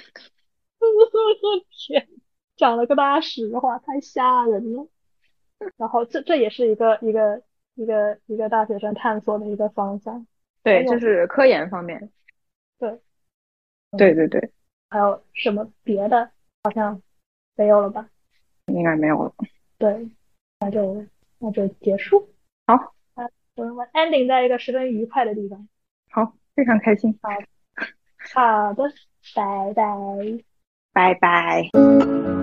[1.87, 2.09] 天，
[2.57, 4.89] 讲了个大实话，太吓人了。
[5.77, 7.43] 然后这这也是一个一个
[7.81, 10.27] 一个一个大学生探索的一个方向。
[10.63, 12.11] 对，就是科研方面。
[12.79, 13.01] 对，
[13.97, 14.53] 对对对。
[14.91, 16.31] 还有什么别的？
[16.63, 17.01] 好像
[17.57, 18.07] 没有了吧？
[18.67, 19.33] 应该没有了。
[19.79, 20.11] 对，
[20.59, 21.07] 那就
[21.39, 22.29] 那就结束。
[22.67, 25.67] 好，那，我们 ending 在一个十分愉快的地方。
[26.11, 27.19] 好，非常开心。
[27.23, 27.31] 好，
[28.35, 28.85] 好的，
[29.35, 30.45] 拜拜，
[30.93, 32.40] 拜拜。